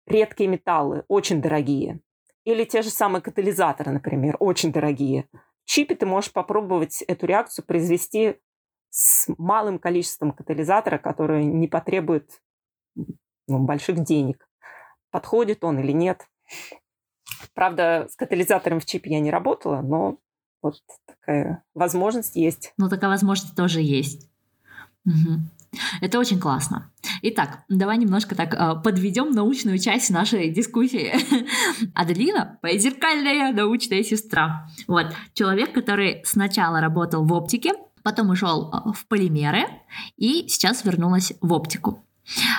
[0.06, 2.00] редкие металлы, очень дорогие.
[2.44, 5.28] Или те же самые катализаторы, например, очень дорогие.
[5.64, 8.38] В чипе ты можешь попробовать эту реакцию произвести
[8.96, 12.42] с малым количеством катализатора, который не потребует
[12.96, 14.48] ну, больших денег.
[15.12, 16.30] Подходит он или нет.
[17.54, 20.18] Правда, с катализатором в чипе я не работала, но
[20.62, 22.74] вот такая возможность есть.
[22.78, 24.30] Ну, такая возможность тоже есть.
[25.06, 25.42] Угу.
[26.00, 26.90] Это очень классно.
[27.22, 31.14] Итак, давай немножко так э, подведем научную часть нашей дискуссии.
[31.94, 34.70] Аделина– зеркальная научная сестра.
[34.88, 37.74] Вот, человек, который сначала работал в оптике,
[38.06, 39.66] потом ушел э, в полимеры
[40.16, 42.06] и сейчас вернулась в оптику.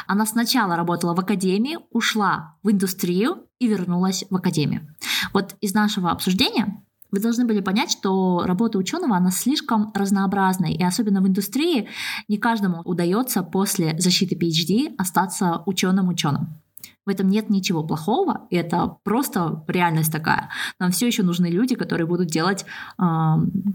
[0.06, 4.94] Она сначала работала в академии, ушла в индустрию и вернулась в академию.
[5.32, 6.82] Вот из нашего обсуждения
[7.12, 11.88] вы должны были понять, что работа ученого, она слишком разнообразная, и особенно в индустрии
[12.28, 16.60] не каждому удается после защиты PhD остаться ученым-ученым.
[17.06, 20.50] В этом нет ничего плохого, это просто реальность такая.
[20.80, 22.66] Нам все еще нужны люди, которые будут делать
[22.98, 23.04] э,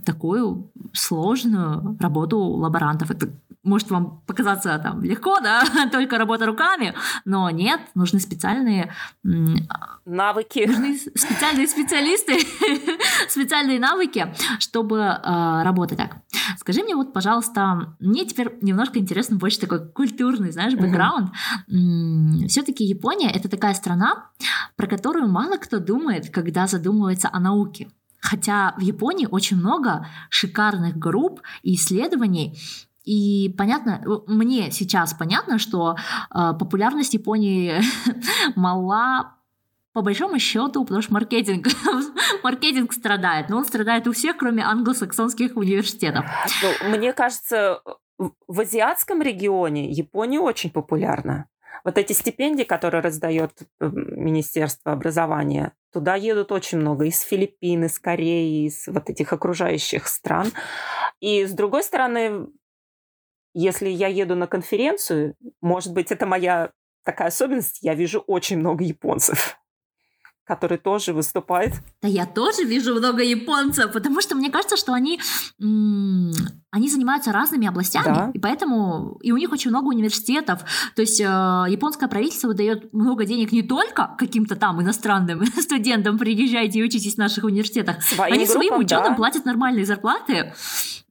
[0.06, 3.10] такую сложную работу лаборантов.
[3.10, 3.30] Это
[3.64, 6.94] может вам показаться там легко, да, только работа руками,
[7.26, 8.94] но нет, нужны специальные
[10.06, 12.40] навыки, нужны специальные специалисты,
[13.30, 16.18] специальные навыки, чтобы э, работать так.
[16.58, 21.32] Скажи мне вот, пожалуйста, мне теперь немножко интересно больше такой культурный, знаешь, бэкграунд.
[22.48, 24.30] Все-таки Япония это такая страна,
[24.76, 27.90] про которую мало кто думает, когда задумывается о науке.
[28.20, 32.58] Хотя в Японии очень много шикарных групп и исследований,
[33.04, 37.82] и понятно, мне сейчас понятно, что э, популярность Японии
[38.56, 39.36] мала
[39.94, 41.68] по большому счету, потому что маркетинг,
[42.44, 46.26] маркетинг страдает, но он страдает у всех, кроме англосаксонских университетов.
[46.62, 47.82] Ну, мне кажется,
[48.48, 51.48] в азиатском регионе Япония очень популярна.
[51.84, 58.68] Вот эти стипендии, которые раздает Министерство образования, туда едут очень много из Филиппин, из Кореи,
[58.68, 60.52] из вот этих окружающих стран.
[61.20, 62.48] И с другой стороны,
[63.54, 66.72] если я еду на конференцию, может быть, это моя
[67.04, 69.61] такая особенность, я вижу очень много японцев
[70.46, 71.76] которые тоже выступают.
[72.02, 75.20] Да я тоже вижу много японцев, потому что мне кажется, что они,
[75.60, 78.32] они занимаются разными областями, да.
[78.34, 80.62] и поэтому и у них очень много университетов.
[80.96, 86.80] То есть э, японское правительство выдает много денег не только каким-то там иностранным студентам, приезжайте
[86.80, 88.02] и учитесь в наших университетах.
[88.04, 89.16] Своим они группам, своим ученым да.
[89.16, 90.54] платят нормальные зарплаты.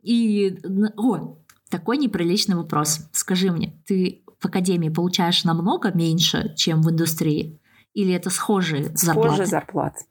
[0.02, 0.58] И,
[0.96, 1.36] о,
[1.68, 3.00] такой неприличный вопрос.
[3.12, 7.60] Скажи мне, ты в академии получаешь намного меньше, чем в индустрии?
[7.94, 9.28] Или это схожие зарплаты?
[9.28, 10.04] Схожие зарплаты.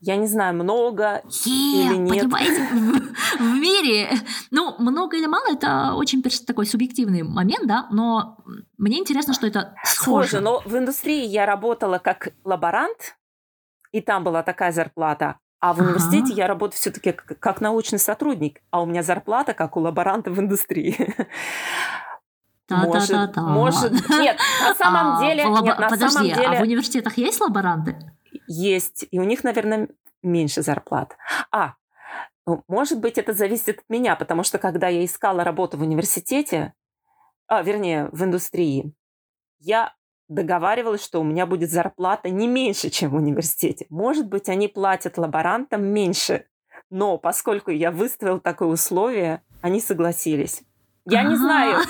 [0.00, 2.24] Я не знаю, много е, или нет.
[2.24, 4.10] Понимаете, в, в мире,
[4.50, 8.36] ну, много или мало, это очень такой субъективный момент, да, но
[8.76, 10.28] мне интересно, что это схоже.
[10.28, 13.16] Схоже, но в индустрии я работала как лаборант,
[13.90, 16.42] и там была такая зарплата, а в университете ага.
[16.42, 20.38] я работаю все-таки как, как научный сотрудник, а у меня зарплата как у лаборанта в
[20.38, 21.14] индустрии.
[22.68, 25.66] Может, может, нет, на самом а, деле, лабо...
[25.66, 26.46] нет, на Подожди, самом деле...
[26.46, 27.96] а в университетах есть лаборанты?
[28.46, 29.88] есть, и у них, наверное,
[30.22, 31.16] меньше зарплат.
[31.50, 31.74] А,
[32.46, 36.74] ну, может быть, это зависит от меня, потому что когда я искала работу в университете,
[37.48, 38.94] а, вернее, в индустрии,
[39.58, 39.94] я
[40.28, 43.86] договаривалась, что у меня будет зарплата не меньше, чем в университете.
[43.90, 46.46] Может быть, они платят лаборантам меньше,
[46.90, 50.62] но поскольку я выставил такое условие, они согласились.
[51.04, 51.80] Я не знаю.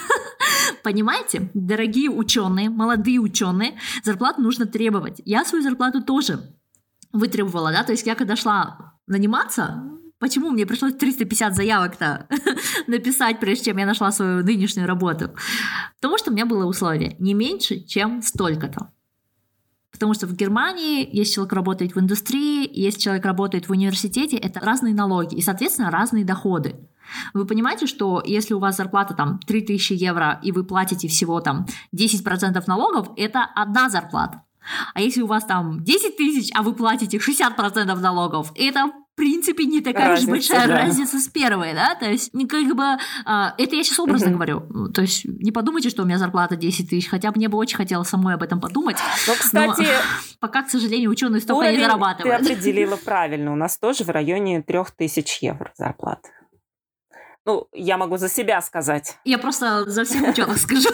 [0.87, 5.20] Понимаете, дорогие ученые, молодые ученые, зарплату нужно требовать.
[5.25, 6.55] Я свою зарплату тоже
[7.12, 9.83] вытребовала, да, то есть я когда шла наниматься,
[10.20, 12.29] почему мне пришлось 350 заявок-то
[12.87, 15.35] написать, прежде чем я нашла свою нынешнюю работу?
[15.96, 18.92] Потому что у меня было условие не меньше, чем столько-то.
[19.90, 24.61] Потому что в Германии, если человек работает в индустрии, если человек работает в университете, это
[24.61, 26.77] разные налоги и, соответственно, разные доходы.
[27.35, 31.66] Вы понимаете, что если у вас зарплата там 3000 евро, и вы платите всего там
[31.95, 34.42] 10% налогов, это одна зарплата.
[34.95, 39.64] А если у вас там 10 тысяч, а вы платите 60% налогов, это в принципе
[39.64, 40.77] не такая разница, уж большая да.
[40.77, 42.85] разница с первой, да, то есть ну, как бы
[43.25, 44.35] а, это я сейчас образно угу.
[44.35, 47.79] говорю, то есть не подумайте, что у меня зарплата 10 тысяч, хотя мне бы очень
[47.79, 48.99] хотелось самой об этом подумать.
[49.27, 49.87] Но, кстати, но,
[50.40, 52.47] пока, к сожалению, ученые столько не зарабатывают.
[52.47, 56.29] Ты определила правильно, у нас тоже в районе 3000 евро зарплата.
[57.46, 59.18] Ну, я могу за себя сказать.
[59.24, 60.88] Я просто за всех ученых скажу.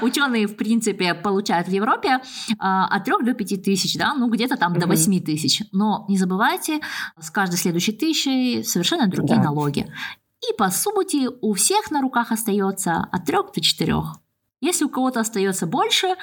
[0.00, 2.20] Ученые, в принципе, получают в Европе
[2.60, 5.62] а, от 3 до 5 тысяч, да, ну, где-то там до 8 тысяч.
[5.72, 6.78] Но не забывайте,
[7.18, 9.92] с каждой следующей тысячей совершенно другие налоги.
[10.48, 13.94] И, по сути, у всех на руках остается от 3 до 4.
[14.60, 16.14] Если у кого-то остается больше,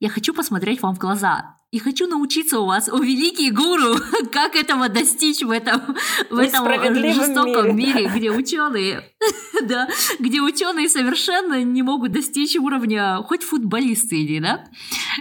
[0.00, 3.96] я хочу посмотреть вам в глаза и хочу научиться у вас, о великий гуру,
[4.32, 5.96] как этого достичь в этом,
[6.30, 6.66] в этом
[7.12, 7.92] жестоком мире.
[7.92, 9.04] мире, где ученые,
[9.62, 9.86] да,
[10.18, 14.64] где ученые совершенно не могут достичь уровня хоть футболисты или, да.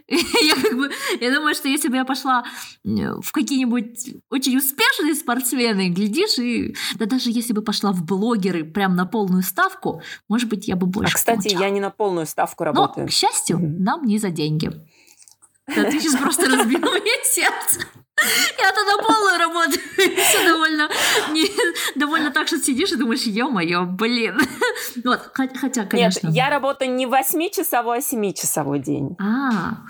[0.08, 2.46] Я как бы, я думаю, что если бы я пошла
[2.84, 8.96] в какие-нибудь очень успешные спортсмены, глядишь, и да даже если бы пошла в блогеры прям
[8.96, 11.14] на полную ставку, может быть, я бы больше.
[11.14, 11.64] А кстати, получала.
[11.64, 13.06] я не на полную ставку работаю.
[13.06, 13.80] Но, к счастью, mm-hmm.
[13.80, 14.72] нам не за деньги.
[15.68, 17.82] Да ты сейчас просто разбил мне сердце.
[18.58, 19.82] Я-то на полную работаю.
[20.18, 20.90] Все довольно,
[21.32, 21.50] не,
[21.96, 24.40] довольно так, что сидишь и думаешь, ё-моё, блин.
[25.04, 26.28] Вот, хотя, конечно.
[26.28, 29.16] Нет, я работаю не 8-часовой, а 7-часовой день.
[29.20, 29.84] А.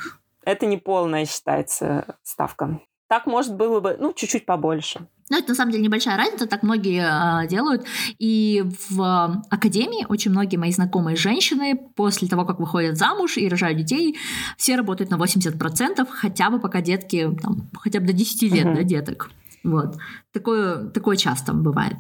[0.44, 2.82] Это не полная считается ставка.
[3.08, 5.08] Так, может, было бы, ну, чуть-чуть побольше.
[5.30, 7.86] Ну, это на самом деле небольшая разница, так многие э, делают.
[8.18, 13.78] И в академии очень многие мои знакомые женщины после того, как выходят замуж и рожают
[13.78, 14.18] детей,
[14.58, 18.76] все работают на 80%, хотя бы пока детки, там, хотя бы до 10 лет, uh-huh.
[18.76, 19.30] да, деток.
[19.64, 19.98] Вот.
[20.32, 21.98] Такое, такое часто бывает.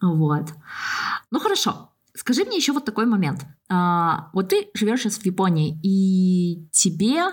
[0.00, 0.52] Вот.
[1.30, 1.90] Ну, хорошо.
[2.14, 3.46] Скажи мне еще вот такой момент.
[3.70, 7.24] А, вот ты живешь сейчас в Японии, и тебе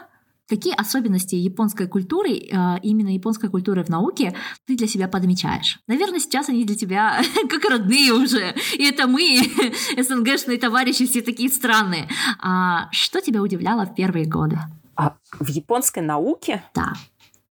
[0.48, 4.36] Какие особенности японской культуры, а, именно японской культуры в науке,
[4.68, 5.80] ты для себя подмечаешь?
[5.88, 8.54] Наверное, сейчас они для тебя как родные уже.
[8.74, 9.40] И это мы,
[9.98, 12.08] СНГшные товарищи, все такие странные.
[12.40, 14.60] А что тебя удивляло в первые годы?
[14.96, 16.64] А в японской науке?
[16.76, 16.94] Да.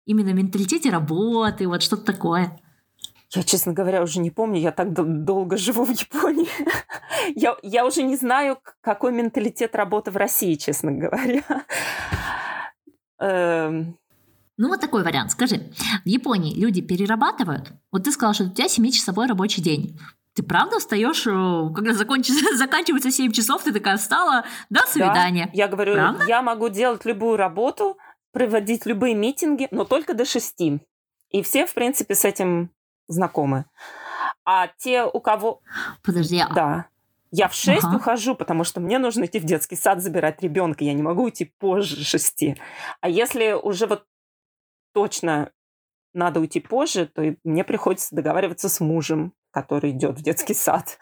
[0.06, 2.60] Именно в менталитете работы, вот что-то такое.
[3.34, 6.46] Я, честно говоря, уже не помню, я так долго живу в Японии.
[7.34, 11.42] я, я уже не знаю, какой менталитет работы в России, честно говоря.
[13.24, 13.98] Эм...
[14.56, 15.32] Ну, вот такой вариант.
[15.32, 15.70] Скажи,
[16.04, 17.72] в Японии люди перерабатывают?
[17.90, 19.98] Вот ты сказала, что у тебя 7-часовой рабочий день.
[20.34, 25.46] Ты правда встаешь, э, когда закончится, заканчивается 7 часов, ты такая встала, до свидания.
[25.46, 26.24] Да, я говорю, правда?
[26.26, 27.98] я могу делать любую работу,
[28.32, 30.54] проводить любые митинги, но только до 6.
[31.30, 32.70] И все, в принципе, с этим
[33.08, 33.64] знакомы.
[34.44, 35.62] А те, у кого...
[36.02, 36.86] Подожди, а да.
[37.36, 37.96] Я в 6 ага.
[37.96, 40.84] ухожу, потому что мне нужно идти в детский сад забирать ребенка.
[40.84, 42.44] Я не могу уйти позже 6.
[43.00, 44.04] А если уже вот
[44.92, 45.50] точно
[46.12, 50.98] надо уйти позже, то мне приходится договариваться с мужем, который идет в детский сад.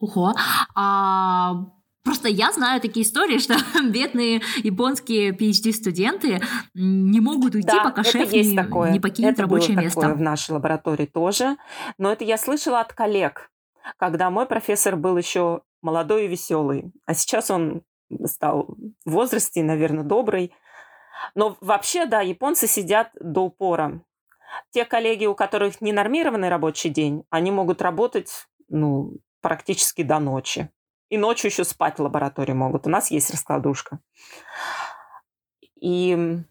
[0.00, 0.34] Ого.
[0.74, 1.54] А
[2.02, 3.54] Просто я знаю такие истории, что
[3.88, 6.42] бедные японские PhD-студенты
[6.74, 8.90] не могут уйти, да, пока шеф не, такое.
[8.90, 10.00] не покинет это рабочее было место.
[10.00, 11.56] Такое в нашей лаборатории тоже.
[11.98, 13.51] Но это я слышала от коллег
[13.96, 17.82] когда мой профессор был еще молодой и веселый, а сейчас он
[18.24, 20.54] стал в возрасте, наверное, добрый.
[21.34, 24.02] Но вообще, да, японцы сидят до упора.
[24.70, 30.70] Те коллеги, у которых ненормированный рабочий день, они могут работать ну, практически до ночи.
[31.08, 32.86] И ночью еще спать в лаборатории могут.
[32.86, 34.00] У нас есть раскладушка.
[35.80, 36.42] И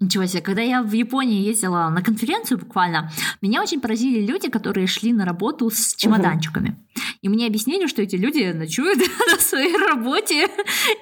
[0.00, 3.10] Ничего себе, когда я в Японии ездила на конференцию буквально,
[3.42, 6.70] меня очень поразили люди, которые шли на работу с чемоданчиками.
[6.70, 6.76] Угу.
[7.20, 8.98] И мне объяснили, что эти люди ночуют
[9.32, 10.46] на своей работе,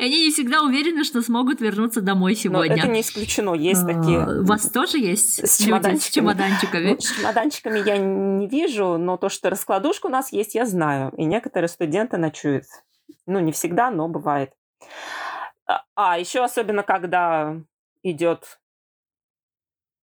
[0.00, 2.74] и они не всегда уверены, что смогут вернуться домой сегодня.
[2.74, 4.40] Но это не исключено, есть такие.
[4.40, 6.90] У вас тоже есть с люди с чемоданчиками?
[6.90, 11.12] Ну, с чемоданчиками я не вижу, но то, что раскладушка у нас есть, я знаю.
[11.16, 12.64] И некоторые студенты ночуют.
[13.26, 14.50] Ну, не всегда, но бывает.
[15.68, 17.60] А, а еще особенно, когда
[18.02, 18.58] идет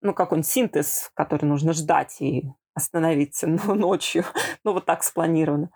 [0.04, 2.44] ну, какой-нибудь синтез, который нужно ждать и
[2.74, 4.24] остановиться ну, ночью.
[4.62, 5.70] Ну, вот так спланировано.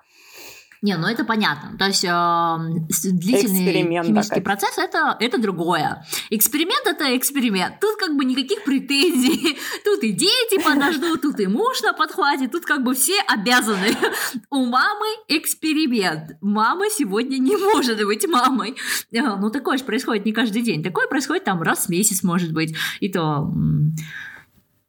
[0.82, 1.76] Не, ну это понятно.
[1.76, 4.42] То есть э, длительный эксперимент химический такой.
[4.42, 6.04] процесс это, это другое.
[6.30, 7.80] Эксперимент это эксперимент.
[7.80, 9.58] Тут как бы никаких претензий.
[9.84, 13.96] Тут и дети подождут, тут и муж на подхвате, тут как бы все обязаны.
[14.50, 16.36] У мамы эксперимент.
[16.40, 18.76] Мама сегодня не может быть мамой.
[19.12, 20.82] Э, ну такое же происходит не каждый день.
[20.82, 22.74] Такое происходит там раз в месяц, может быть.
[23.00, 23.50] И то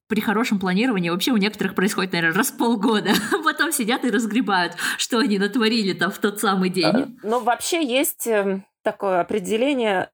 [0.09, 3.11] при хорошем планировании вообще у некоторых происходит, наверное, раз в полгода.
[3.43, 6.95] Потом сидят и разгребают, что они натворили там в тот самый день.
[6.95, 10.09] Э, ну, вообще есть эм, такое определение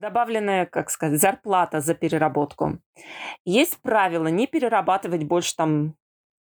[0.00, 2.78] добавленная, как сказать, зарплата за переработку.
[3.46, 5.96] Есть правило не перерабатывать больше там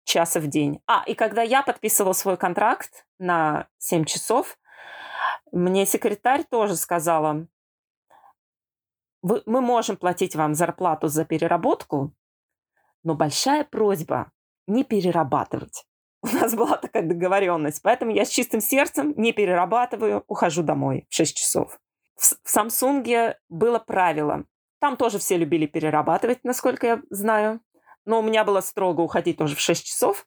[0.05, 0.80] часа в день.
[0.88, 4.59] А, и когда я подписывала свой контракт на 7 часов,
[5.53, 7.47] мне секретарь тоже сказала,
[9.22, 12.12] мы можем платить вам зарплату за переработку,
[13.05, 14.30] но большая просьба
[14.66, 15.84] не перерабатывать.
[16.22, 21.14] У нас была такая договоренность, поэтому я с чистым сердцем не перерабатываю, ухожу домой в
[21.14, 21.80] 6 часов.
[22.16, 24.44] В, в Samsung было правило.
[24.80, 27.61] Там тоже все любили перерабатывать, насколько я знаю.
[28.05, 30.26] Но у меня было строго уходить тоже в 6 часов.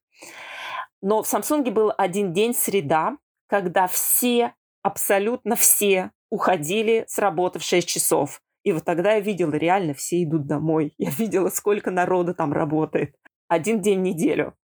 [1.01, 3.17] Но в Samsung был один день среда,
[3.47, 8.41] когда все, абсолютно все уходили с работы в 6 часов.
[8.65, 10.93] И вот тогда я видела, реально все идут домой.
[10.97, 13.15] Я видела, сколько народа там работает.
[13.47, 14.55] Один день в неделю.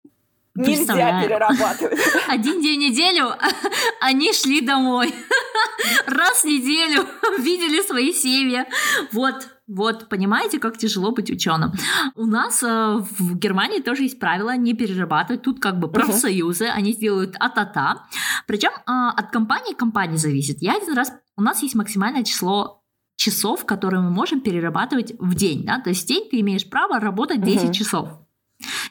[0.55, 1.99] Нельзя перерабатывать.
[2.27, 3.29] Один день в неделю
[4.01, 5.13] они шли домой.
[6.07, 7.05] Раз в неделю
[7.39, 8.65] видели свои семьи.
[9.13, 11.71] Вот, вот, понимаете, как тяжело быть ученым.
[12.15, 15.43] У нас э, в Германии тоже есть правило не перерабатывать.
[15.43, 16.75] Тут как бы профсоюзы, uh-huh.
[16.75, 18.07] они делают а-та-та.
[18.47, 20.57] Причем э, от компании к компании зависит.
[20.59, 21.13] Я один раз...
[21.37, 22.80] У нас есть максимальное число
[23.21, 26.99] часов, которые мы можем перерабатывать в день, да, то есть в день ты имеешь право
[26.99, 27.73] работать 10 угу.
[27.73, 28.09] часов.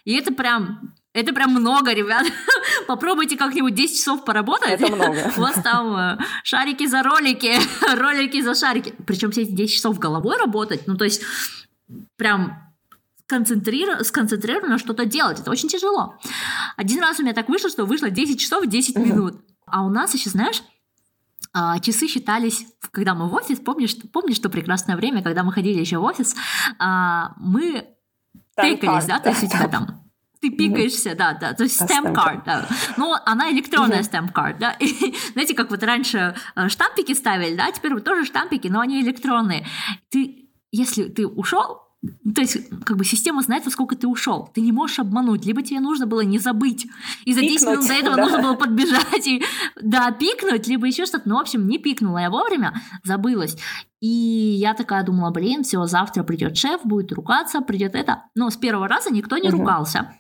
[0.05, 2.25] И это прям это прям много, ребят.
[2.87, 4.71] Попробуйте как-нибудь 10 часов поработать.
[4.71, 5.33] Это много.
[5.37, 7.53] У вас там э, шарики за ролики,
[7.97, 8.95] ролики за шарики.
[9.07, 11.23] Причем все эти 10 часов головой работать, ну то есть
[12.17, 12.73] прям
[13.27, 15.41] концентрированно, сконцентрированно что-то делать.
[15.41, 16.15] Это очень тяжело.
[16.77, 19.35] Один раз у меня так вышло, что вышло 10 часов 10 минут.
[19.67, 20.63] А у нас еще, знаешь,
[21.81, 25.99] часы считались, когда мы в офис, помнишь, помнишь то прекрасное время, когда мы ходили еще
[25.99, 26.37] в офис,
[26.79, 27.89] а, мы
[28.57, 30.01] тыкались, да, то есть у тебя там
[30.41, 32.67] ты пикаешься, да, да, то есть stamp card, да.
[32.97, 34.73] Но она электронная stamp card, да.
[34.81, 39.03] И, знаете, как вот раньше э, штампики ставили, да, теперь вот тоже штампики, но они
[39.03, 39.67] электронные.
[40.09, 44.51] Ты, если ты ушел, то есть, как бы система знает, во сколько ты ушел.
[44.55, 45.45] Ты не можешь обмануть.
[45.45, 46.87] Либо тебе нужно было не забыть.
[47.27, 48.23] И за 10 пикнуть, минут до этого да.
[48.23, 49.43] нужно было подбежать и,
[49.83, 51.29] да, пикнуть, либо еще что-то.
[51.29, 52.75] Ну, в общем, не пикнула я вовремя,
[53.05, 53.57] забылась.
[54.01, 58.25] И я такая думала, блин, все, завтра придет шеф, будет ругаться, придет это.
[58.35, 59.59] Но с первого раза никто не угу.
[59.59, 60.15] ругался.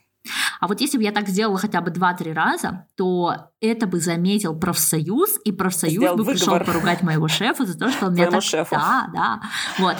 [0.60, 4.54] А вот если бы я так сделала хотя бы 2-3 раза, то это бы заметил
[4.54, 6.60] профсоюз, и профсоюз Сделал бы выговор.
[6.60, 8.42] пришел поругать моего шефа за то, что он меня так...
[8.42, 8.74] Шефу.
[8.74, 9.40] Да, да.
[9.78, 9.96] Вот.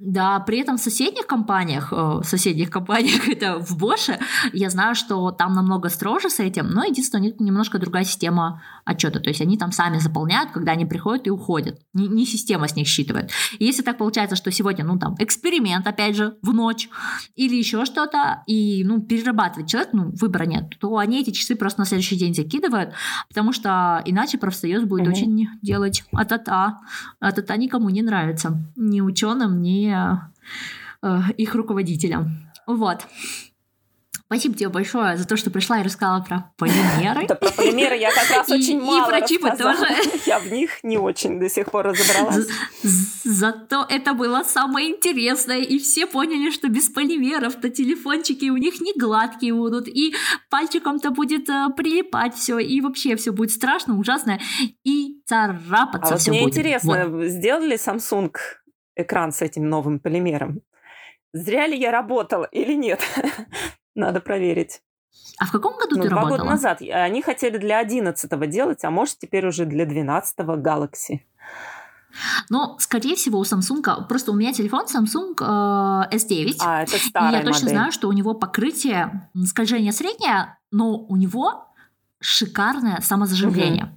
[0.00, 4.18] Да, при этом в соседних компаниях, э, в соседних компаниях, это в Боше,
[4.52, 8.62] я знаю, что там намного строже с этим, но единственное, у них немножко другая система
[8.84, 12.68] отчета, то есть они там сами заполняют, когда они приходят и уходят, не, не система
[12.68, 13.30] с них считывает.
[13.58, 16.88] И если так получается, что сегодня, ну там, эксперимент, опять же, в ночь,
[17.34, 21.80] или еще что-то, и, ну, перерабатывать человек, ну, выбора нет, то они эти часы просто
[21.80, 22.92] на следующий день закидывают,
[23.28, 25.16] потому что иначе профсоюз будет угу.
[25.16, 26.78] очень делать а-та-та,
[27.18, 32.50] а-та-та никому не нравится, ни ученым, ни э, их руководителям.
[32.66, 33.06] Вот.
[34.28, 37.26] Спасибо тебе большое за то, что пришла и рассказала про полимеры.
[37.26, 39.86] Да, про полимеры я как раз очень мало И про чипы тоже.
[40.26, 42.46] Я в них не очень до сих пор разобралась.
[43.24, 48.92] Зато это было самое интересное, и все поняли, что без полимеров-то телефончики у них не
[48.92, 50.14] гладкие будут, и
[50.50, 54.38] пальчиком-то будет э, прилипать все, и вообще все будет страшно, ужасно,
[54.84, 56.52] и царапаться а вот все мне будет.
[56.54, 57.28] интересно, вот.
[57.28, 58.34] сделали Samsung
[58.98, 60.60] экран с этим новым полимером.
[61.32, 63.00] Зря ли я работала или нет?
[63.94, 64.82] Надо проверить.
[65.38, 66.38] А в каком году ну, ты два работала?
[66.38, 66.82] года назад.
[66.82, 71.20] Они хотели для 11 делать, а может теперь уже для 12 Galaxy.
[72.48, 76.56] Но, скорее всего, у Samsung, просто у меня телефон Samsung э, S9.
[76.60, 77.76] А, это старая И я точно модель.
[77.76, 81.68] знаю, что у него покрытие скольжение среднее, но у него
[82.20, 83.96] шикарное самозаживление.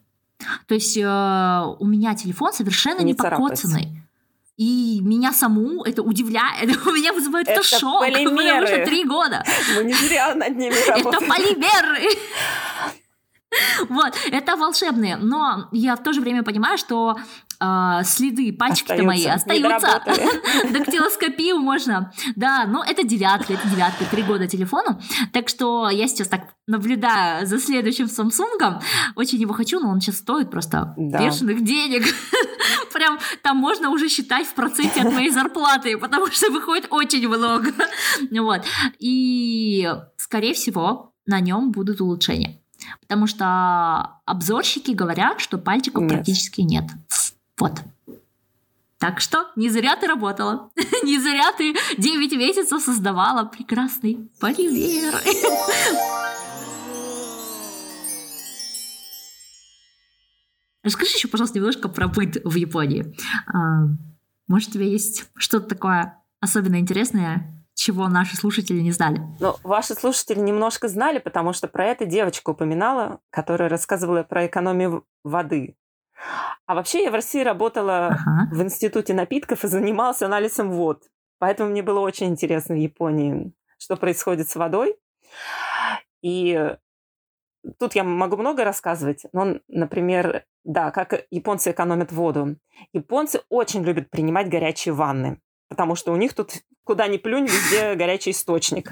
[0.68, 4.01] То есть э, у меня телефон совершенно Не не, покоцанный.
[4.62, 8.68] И меня саму это удивляет, у меня вызывает это, Это шок, потому полимеры.
[8.68, 9.43] что три года.
[9.76, 11.28] Мы не зря над ними Это работаем.
[11.32, 12.07] полимеры.
[13.89, 15.18] Вот, это волшебные.
[15.18, 17.18] Но я в то же время понимаю, что
[17.60, 20.02] э, следы пальчики-то мои Остаются.
[20.72, 22.12] Дактилоскопию можно.
[22.36, 24.99] Да, но это девятка, это девятка, три года телефону.
[25.34, 28.82] Так что я сейчас так наблюдаю за следующим Samsung.
[29.16, 31.20] Очень его хочу, но он сейчас стоит просто Да.
[31.20, 32.04] бешеных денег.
[32.93, 37.72] Прям там можно уже считать в проценте от моей зарплаты, потому что выходит очень много.
[38.32, 38.62] Вот.
[38.99, 42.58] И, скорее всего, на нем будут улучшения.
[43.01, 46.11] Потому что обзорщики говорят, что пальчиков Нет.
[46.11, 46.86] практически нет.
[47.57, 47.82] Вот.
[48.97, 50.69] Так что не зря ты работала.
[51.03, 55.15] Не зря ты 9 месяцев создавала прекрасный полимер.
[60.84, 63.15] Расскажи еще, пожалуйста, немножко про быт в Японии.
[63.47, 63.88] А,
[64.47, 69.22] Может, у тебя есть что-то такое особенно интересное, чего наши слушатели не знали?
[69.39, 75.05] Но ваши слушатели немножко знали, потому что про это девочка упоминала, которая рассказывала про экономию
[75.24, 75.76] воды.
[76.67, 78.49] А вообще я в России работала Ага.
[78.51, 81.03] в институте напитков и занимался анализом вод.
[81.39, 84.95] Поэтому мне было очень интересно в Японии, что происходит с водой.
[86.22, 86.76] И
[87.80, 89.26] тут я могу много рассказывать.
[89.34, 92.57] Но, например, да, как японцы экономят воду.
[92.93, 95.41] Японцы очень любят принимать горячие ванны,
[95.72, 96.51] потому что у них тут
[96.84, 98.91] куда ни плюнь, везде горячий источник.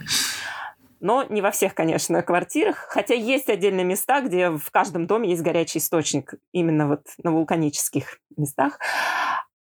[1.02, 2.78] Но не во всех, конечно, квартирах.
[2.90, 6.36] Хотя есть отдельные места, где в каждом доме есть горячий источник.
[6.54, 8.80] Именно вот на вулканических местах.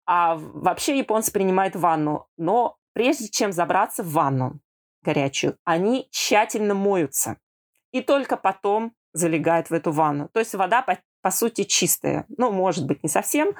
[0.05, 2.27] А вообще японцы принимают ванну.
[2.37, 4.61] Но прежде чем забраться в ванну
[5.03, 7.35] горячую, они тщательно моются.
[7.91, 10.29] И только потом залегают в эту ванну.
[10.29, 12.25] То есть вода, по, по сути, чистая.
[12.37, 13.55] Ну, может быть, не совсем,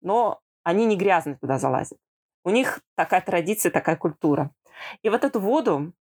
[0.00, 1.98] но они не грязные туда залазят.
[2.44, 4.50] У них такая традиция, такая культура.
[5.02, 5.92] И вот эту воду,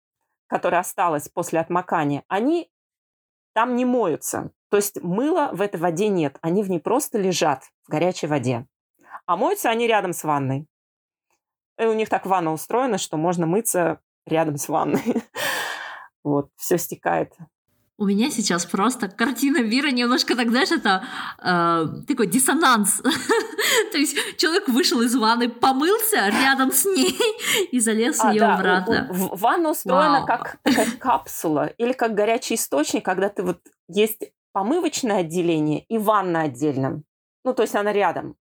[0.47, 2.69] которая осталась после отмокания, они
[3.53, 4.51] там не моются.
[4.69, 6.37] То есть мыла в этой воде нет.
[6.41, 8.67] Они в ней просто лежат в горячей воде.
[9.25, 10.67] А моются они рядом с ванной.
[11.79, 15.01] И у них так ванна устроена, что можно мыться рядом с ванной.
[16.25, 17.35] Вот, все стекает.
[18.03, 21.05] У меня сейчас просто картина мира немножко так, знаешь, это
[21.41, 23.01] э, такой диссонанс.
[23.91, 27.17] То есть человек вышел из ванны, помылся рядом с ней
[27.71, 29.07] и залез в А, нее да, обратно.
[29.09, 33.61] у- у- в- ванна устроена как такая капсула или как горячий источник, когда ты вот
[33.87, 37.03] есть помывочное отделение и ванна отдельно.
[37.45, 38.35] Ну, то есть она рядом.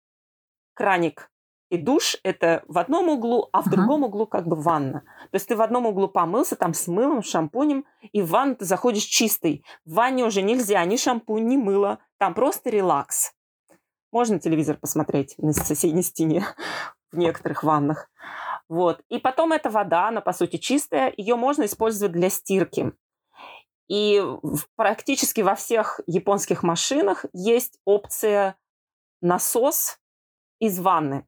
[0.74, 1.29] Краник
[1.70, 3.76] и душ– это в одном углу, а в Ага.
[3.76, 5.02] другом углу как бы ванна.
[5.32, 8.66] То есть ты в одном углу помылся, там с мылом, шампунем, и в ванну ты
[8.66, 9.64] заходишь чистый.
[9.86, 12.00] В ванне уже нельзя ни шампунь, ни мыло.
[12.18, 13.34] Там просто релакс.
[14.12, 16.44] Можно телевизор посмотреть на соседней стене
[17.12, 18.10] в некоторых ваннах.
[18.68, 19.02] Вот.
[19.10, 22.94] И потом эта вода, она по сути чистая, ее можно использовать для стирки.
[23.88, 24.24] И
[24.76, 28.56] практически во всех японских машинах есть опция
[29.22, 30.00] насос
[30.60, 31.26] из ванны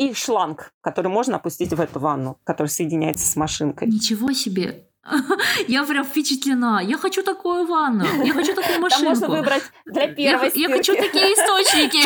[0.00, 3.88] и шланг, который можно опустить в эту ванну, который соединяется с машинкой.
[3.88, 4.86] Ничего себе.
[5.68, 6.80] Я прям впечатлена.
[6.80, 8.06] Я хочу такую ванну.
[8.24, 9.08] Я хочу такую Там машинку.
[9.10, 11.06] можно выбрать для Я, первой я хочу стирки.
[11.06, 11.98] такие источники.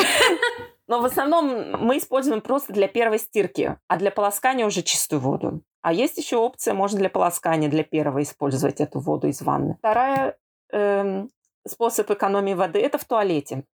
[0.89, 5.63] Но в основном мы используем просто для первой стирки, а для полоскания уже чистую воду.
[5.81, 9.77] А есть еще опция, можно для полоскания, для первого использовать эту воду из ванны.
[9.79, 10.37] Вторая
[10.73, 11.31] эм,
[11.67, 13.65] способ экономии воды– это в туалете.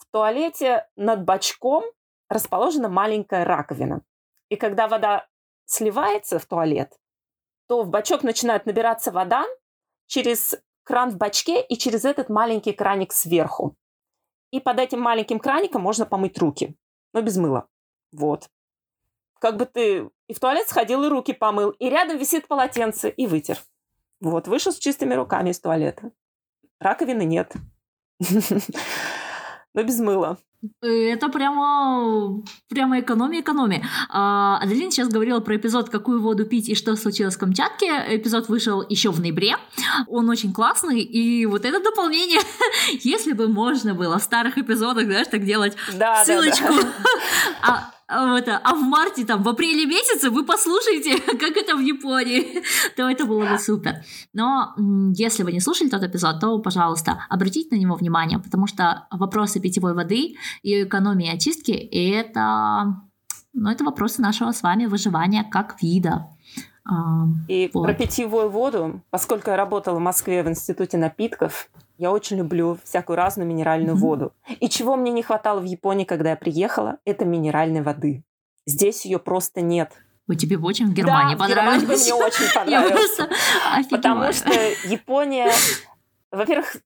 [0.00, 1.84] В туалете над бачком
[2.28, 4.02] расположена маленькая раковина.
[4.48, 5.26] И когда вода
[5.64, 6.98] сливается в туалет,
[7.68, 9.44] то в бачок начинает набираться вода
[10.06, 13.76] через кран в бачке и через этот маленький краник сверху.
[14.52, 16.76] И под этим маленьким краником можно помыть руки,
[17.12, 17.68] но без мыла.
[18.12, 18.48] Вот.
[19.40, 23.26] Как бы ты и в туалет сходил, и руки помыл, и рядом висит полотенце, и
[23.26, 23.58] вытер.
[24.20, 26.12] Вот, вышел с чистыми руками из туалета.
[26.78, 27.52] Раковины нет.
[29.76, 30.38] Но без мыла.
[30.80, 33.84] Это прямо, прямо экономия экономия.
[34.08, 37.86] А, Аделина сейчас говорила про эпизод «Какую воду пить и что случилось в Камчатке».
[38.16, 39.56] Эпизод вышел еще в ноябре.
[40.08, 41.00] Он очень классный.
[41.02, 42.40] И вот это дополнение,
[43.02, 46.72] если бы можно было в старых эпизодах, знаешь, так делать Да, да, ссылочку.
[46.72, 46.88] да.
[47.62, 52.62] А вот, а в марте, там, в апреле месяце вы послушаете, как это в Японии,
[52.96, 54.04] то это было бы супер.
[54.32, 54.74] Но
[55.14, 59.60] если вы не слушали тот эпизод, то, пожалуйста, обратите на него внимание, потому что вопросы
[59.60, 62.96] питьевой воды и экономии очистки– это,
[63.52, 66.28] ну, это вопросы нашего с вами выживания как вида.
[67.48, 67.82] И вот.
[67.82, 71.68] про питьевую воду, поскольку я работала в Москве в Институте напитков,
[71.98, 74.00] я очень люблю всякую разную минеральную mm-hmm.
[74.00, 74.32] воду.
[74.60, 78.22] И чего мне не хватало в Японии, когда я приехала, это минеральной воды.
[78.66, 79.92] Здесь ее просто нет.
[80.26, 81.82] Вы тебе очень в Германии да, понравилось?
[81.82, 83.88] в Германии мне очень понравилось.
[83.90, 84.50] Потому что
[84.88, 85.52] Япония,
[86.30, 86.76] во-первых,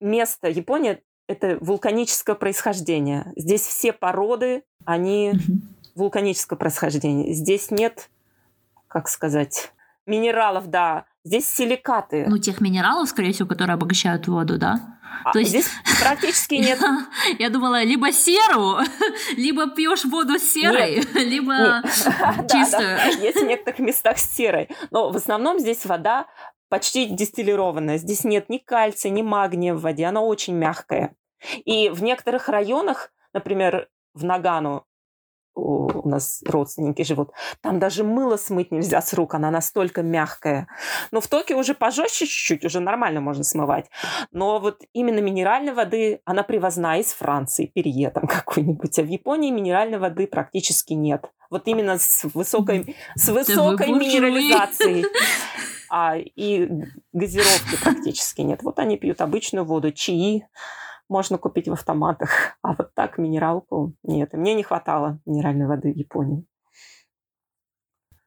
[0.00, 3.32] место Япония это вулканическое происхождение.
[3.36, 5.32] Здесь все породы, они
[5.94, 7.32] вулканического происхождения.
[7.32, 8.10] Здесь нет,
[8.88, 9.72] как сказать,
[10.06, 12.26] минералов, да, Здесь силикаты.
[12.28, 14.98] Ну, тех минералов, скорее всего, которые обогащают воду, да?
[15.24, 15.52] А, То есть...
[15.52, 15.70] Здесь
[16.00, 16.78] практически нет.
[17.38, 18.78] Я думала, либо серу,
[19.36, 21.14] либо пьешь воду серой, нет.
[21.14, 22.50] либо нет.
[22.50, 22.96] чистую.
[22.96, 23.04] Да, да.
[23.04, 24.68] Есть в некоторых местах серой.
[24.90, 26.26] Но в основном здесь вода
[26.68, 27.96] почти дистиллированная.
[27.96, 30.04] Здесь нет ни кальция, ни магния в воде.
[30.04, 31.14] Она очень мягкая.
[31.64, 34.84] И в некоторых районах, например, в Нагану,
[35.54, 37.30] у нас родственники живут,
[37.60, 40.68] там даже мыло смыть нельзя с рук, она настолько мягкая.
[41.10, 43.86] Но в Токио уже пожестче чуть-чуть, уже нормально можно смывать.
[44.32, 48.98] Но вот именно минеральной воды, она привозная из Франции, перье там какой-нибудь.
[48.98, 51.30] А в Японии минеральной воды практически нет.
[51.50, 55.04] Вот именно с высокой, с высокой минерализацией.
[55.96, 56.68] А, и
[57.12, 58.64] газировки практически нет.
[58.64, 60.44] Вот они пьют обычную воду, чаи,
[61.08, 62.30] можно купить в автоматах.
[62.62, 64.32] А вот так минералку нет.
[64.32, 66.46] И мне не хватало минеральной воды в Японии.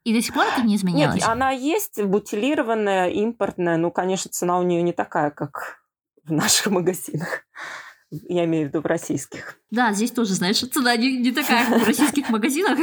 [0.04, 1.16] И до сих пор это не изменилось?
[1.16, 3.78] Нет, она есть, бутилированная, импортная.
[3.78, 5.82] Ну, конечно, цена у нее не такая, как
[6.24, 7.44] в наших магазинах.
[8.10, 9.60] Я имею в виду в российских.
[9.70, 12.80] Да, здесь тоже, знаешь, цена не, не такая, как в российских магазинах.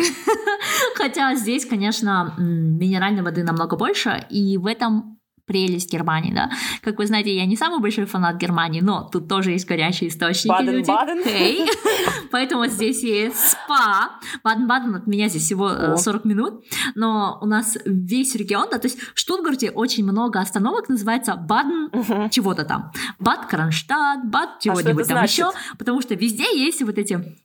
[0.96, 6.50] Хотя здесь, конечно, минеральной воды намного больше, и в этом прелесть Германии, да.
[6.82, 10.48] Как вы знаете, я не самый большой фанат Германии, но тут тоже есть горячие источники.
[10.48, 11.22] Баден-Баден.
[11.22, 11.68] Hey.
[12.30, 14.18] Поэтому здесь есть спа.
[14.42, 15.96] Баден-Баден от меня здесь всего О.
[15.96, 16.64] 40 минут,
[16.94, 21.90] но у нас весь регион, да, то есть в Штутгарте очень много остановок называется Баден
[21.92, 22.28] угу.
[22.30, 22.92] чего-то там.
[23.18, 27.36] Бад Кронштадт, Бад а чего-нибудь а там еще, потому что везде есть вот эти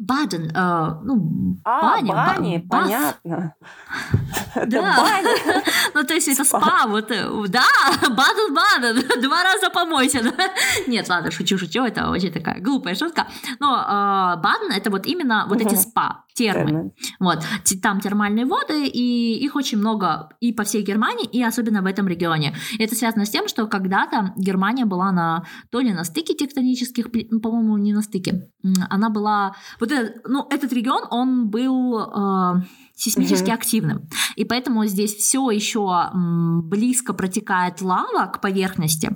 [0.00, 2.08] Баден, э, ну, а, баня.
[2.08, 3.54] бани, ба- понятно.
[4.66, 5.20] Да.
[5.94, 7.62] ну, то есть это спа, вот, э, да,
[8.08, 10.22] Баден-Баден, два раза помойся.
[10.88, 13.28] Нет, ладно, шучу-шучу, это очень такая глупая шутка.
[13.60, 16.92] Но э, Баден это вот именно вот эти спа, термы.
[17.20, 17.44] Вот,
[17.82, 22.08] там термальные воды, и их очень много и по всей Германии, и особенно в этом
[22.08, 22.54] регионе.
[22.78, 27.40] Это связано с тем, что когда-то Германия была на то ли на стыке тектонических, ну,
[27.40, 28.48] по-моему, не на стыке.
[28.88, 29.54] Она была...
[29.78, 32.62] Вот этот, ну, этот регион, он был э,
[32.94, 33.54] сейсмически mm-hmm.
[33.54, 34.08] активным.
[34.36, 39.10] И поэтому здесь все еще близко протекает лава к поверхности.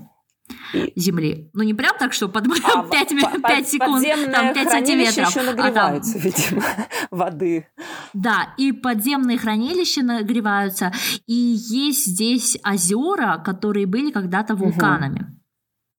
[0.97, 1.51] Земли.
[1.55, 3.09] Ну, не прям так, что под а, 5,
[3.43, 5.29] 5 секунд, там 5 сантиметров.
[5.29, 6.23] еще нагреваются, а там...
[6.23, 6.63] видимо,
[7.11, 7.67] воды.
[8.13, 10.93] Да, и подземные хранилища нагреваются.
[11.27, 15.21] И есть здесь озера, которые были когда-то вулканами.
[15.21, 15.44] Угу.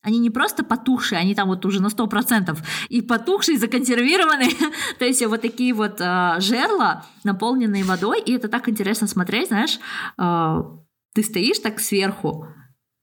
[0.06, 2.58] Они не просто потухшие, они там вот уже на 100%
[2.90, 4.52] и потухшие, и законсервированные.
[5.00, 8.22] То есть вот такие вот э, жерла, наполненные водой.
[8.22, 9.80] И это так интересно смотреть, знаешь.
[10.18, 10.62] Э,
[11.14, 12.48] ты стоишь так сверху,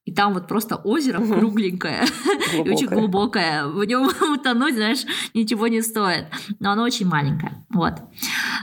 [0.04, 2.04] и там вот просто озеро кругленькое
[2.54, 3.66] и очень глубокое.
[3.66, 6.26] В нем утонуть, знаешь, ничего не стоит.
[6.58, 7.64] Но оно очень маленькое.
[7.70, 7.94] Вот.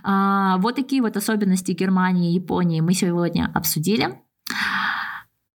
[0.04, 4.20] А, вот такие вот особенности Германии и Японии мы сегодня обсудили.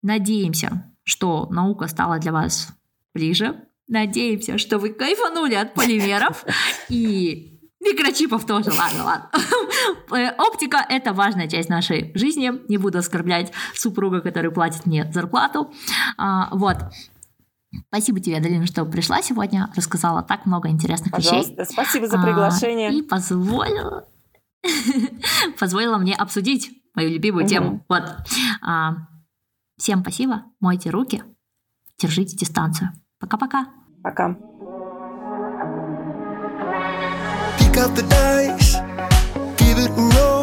[0.02, 2.70] Надеемся, что наука стала для вас
[3.14, 3.56] ближе.
[3.88, 6.46] Надеемся, что вы кайфанули от полимеров
[6.90, 9.30] и Микрочипов тоже, ладно, ладно.
[10.12, 12.52] Э, оптика– это важная часть нашей жизни.
[12.70, 15.74] Не буду оскорблять супруга, который платит мне зарплату.
[16.18, 16.78] А, вот.
[17.90, 21.74] Спасибо тебе, Адалина, что пришла сегодня, рассказала так много интересных Пожалуйста, вещей.
[21.74, 22.90] спасибо за приглашение.
[22.90, 24.08] А, и позволила,
[25.60, 27.84] позволила мне обсудить мою любимую тему.
[27.90, 28.04] Вот.
[29.78, 31.24] Всем спасибо, мойте руки,
[31.98, 32.92] держите дистанцию.
[33.20, 33.68] Пока-пока.
[34.04, 34.30] Пока.
[37.58, 38.78] Pick up the dice,
[39.58, 40.43] give it a roll.